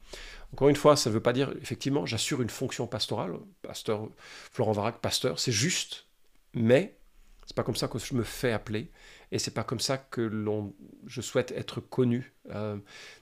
Encore 0.52 0.68
une 0.68 0.76
fois, 0.76 0.96
ça 0.96 1.10
ne 1.10 1.14
veut 1.14 1.22
pas 1.22 1.32
dire, 1.32 1.52
effectivement, 1.60 2.06
j'assure 2.06 2.42
une 2.42 2.50
fonction 2.50 2.86
pastorale, 2.86 3.34
pasteur 3.62 4.08
Florent 4.52 4.72
Varac, 4.72 5.00
pasteur, 5.00 5.38
c'est 5.38 5.52
juste, 5.52 6.06
mais 6.54 6.98
c'est 7.46 7.56
pas 7.56 7.62
comme 7.62 7.76
ça 7.76 7.88
que 7.88 7.98
je 7.98 8.14
me 8.14 8.22
fais 8.22 8.52
appeler, 8.52 8.90
et 9.32 9.38
c'est 9.38 9.52
pas 9.52 9.64
comme 9.64 9.80
ça 9.80 9.98
que 9.98 10.20
l'on, 10.20 10.74
je 11.06 11.20
souhaite 11.20 11.52
être 11.52 11.80
connu, 11.80 12.34
euh, 12.50 12.76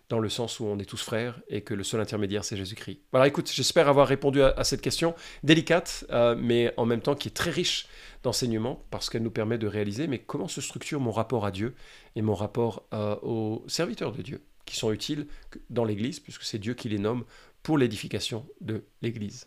dans 0.09 0.19
le 0.19 0.29
sens 0.29 0.61
où 0.61 0.67
on 0.67 0.79
est 0.79 0.85
tous 0.85 1.03
frères 1.03 1.41
et 1.49 1.63
que 1.63 1.73
le 1.73 1.83
seul 1.83 2.01
intermédiaire 2.01 2.45
c'est 2.45 2.57
Jésus-Christ. 2.57 3.01
Voilà, 3.11 3.27
écoute, 3.27 3.51
j'espère 3.53 3.89
avoir 3.89 4.07
répondu 4.07 4.43
à, 4.43 4.65
cette 4.65 4.83
question 4.83 5.15
délicate, 5.43 6.05
euh, 6.11 6.37
mais 6.39 6.75
en 6.77 6.85
même 6.85 7.01
temps 7.01 7.15
qui 7.15 7.29
est 7.29 7.33
très 7.33 7.51
riche 7.51 7.87
d'enseignements 8.23 8.85
parce 8.91 9.09
qu'elle 9.09 9.23
nous 9.23 9.31
permet 9.31 9.59
de 9.59 9.67
réaliser, 9.67 10.07
mais 10.07 10.19
comment 10.19 10.49
se 10.49 10.61
structure 10.61 11.01
mon 11.01 11.11
rapport 11.11 11.47
à 11.47 11.51
Dieu 11.51 11.75
et 12.17 12.23
mon 12.23 12.35
rapport 12.35 12.87
euh, 12.93 13.17
aux 13.23 13.65
serviteurs 13.67 14.13
de 14.13 14.23
Dieu 14.23 14.43
qui 14.67 14.77
sont 14.77 14.93
utiles 14.93 15.27
dans 15.71 15.85
l'Église, 15.85 16.21
puisque 16.21 16.43
c'est 16.43 16.59
Dieu 16.59 16.75
qui 16.75 16.89
les 16.89 16.99
nomme 16.99 17.25
pour 17.63 17.79
l'édification 17.79 18.47
de 18.61 18.85
l'Église. 19.03 19.47